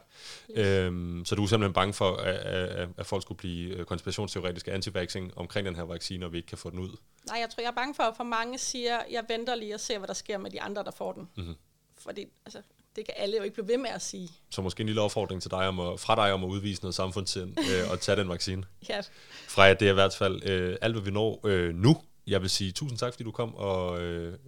[0.48, 4.72] Øhm, så du er simpelthen bange for, at, at, at folk skulle blive øh, konspirationsteoretiske
[4.72, 4.90] anti
[5.36, 6.96] omkring den her vaccine, og vi ikke kan få den ud?
[7.26, 9.80] Nej, jeg tror, jeg er bange for, at for mange siger, jeg venter lige og
[9.80, 11.28] ser, hvad der sker med de andre, der får den.
[11.36, 11.54] Mhm.
[11.98, 12.62] Fordi altså,
[12.96, 14.28] det kan alle jo ikke blive ved med at sige.
[14.50, 16.94] Så måske en lille opfordring til dig om at, fra dig om at udvise noget
[16.94, 18.64] samfundssind øh, og tage den vaccine.
[18.88, 19.00] Ja,
[19.48, 22.02] Freja, det er i hvert fald øh, alt, hvad vi når øh, nu.
[22.26, 24.38] Jeg vil sige tusind tak, fordi du kom og øh,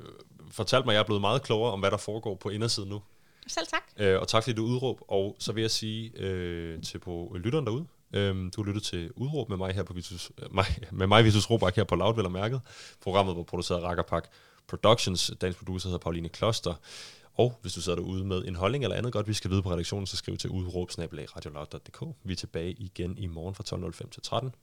[0.53, 3.03] fortalte mig, at jeg er blevet meget klogere om, hvad der foregår på indersiden nu.
[3.47, 3.83] selv tak.
[3.97, 5.01] Øh, og tak fordi du udråb.
[5.09, 9.11] Og så vil jeg sige øh, til på lytteren derude, Øhm, du har lyttet til
[9.17, 12.29] Udråb med mig her på Vitus, øh, mig, med mig, Vitus Robak her på Loud,
[12.29, 12.61] Mærket.
[13.01, 14.29] Programmet var produceret af Rakkerpak
[14.69, 15.33] Productions.
[15.41, 16.75] Dagens producer hedder Pauline Kloster.
[17.35, 19.71] Og hvis du sidder derude med en holdning eller andet godt, vi skal vide på
[19.71, 20.91] redaktionen, så skriv til udråb
[22.25, 24.55] Vi er tilbage igen i morgen fra 12.05 til 13.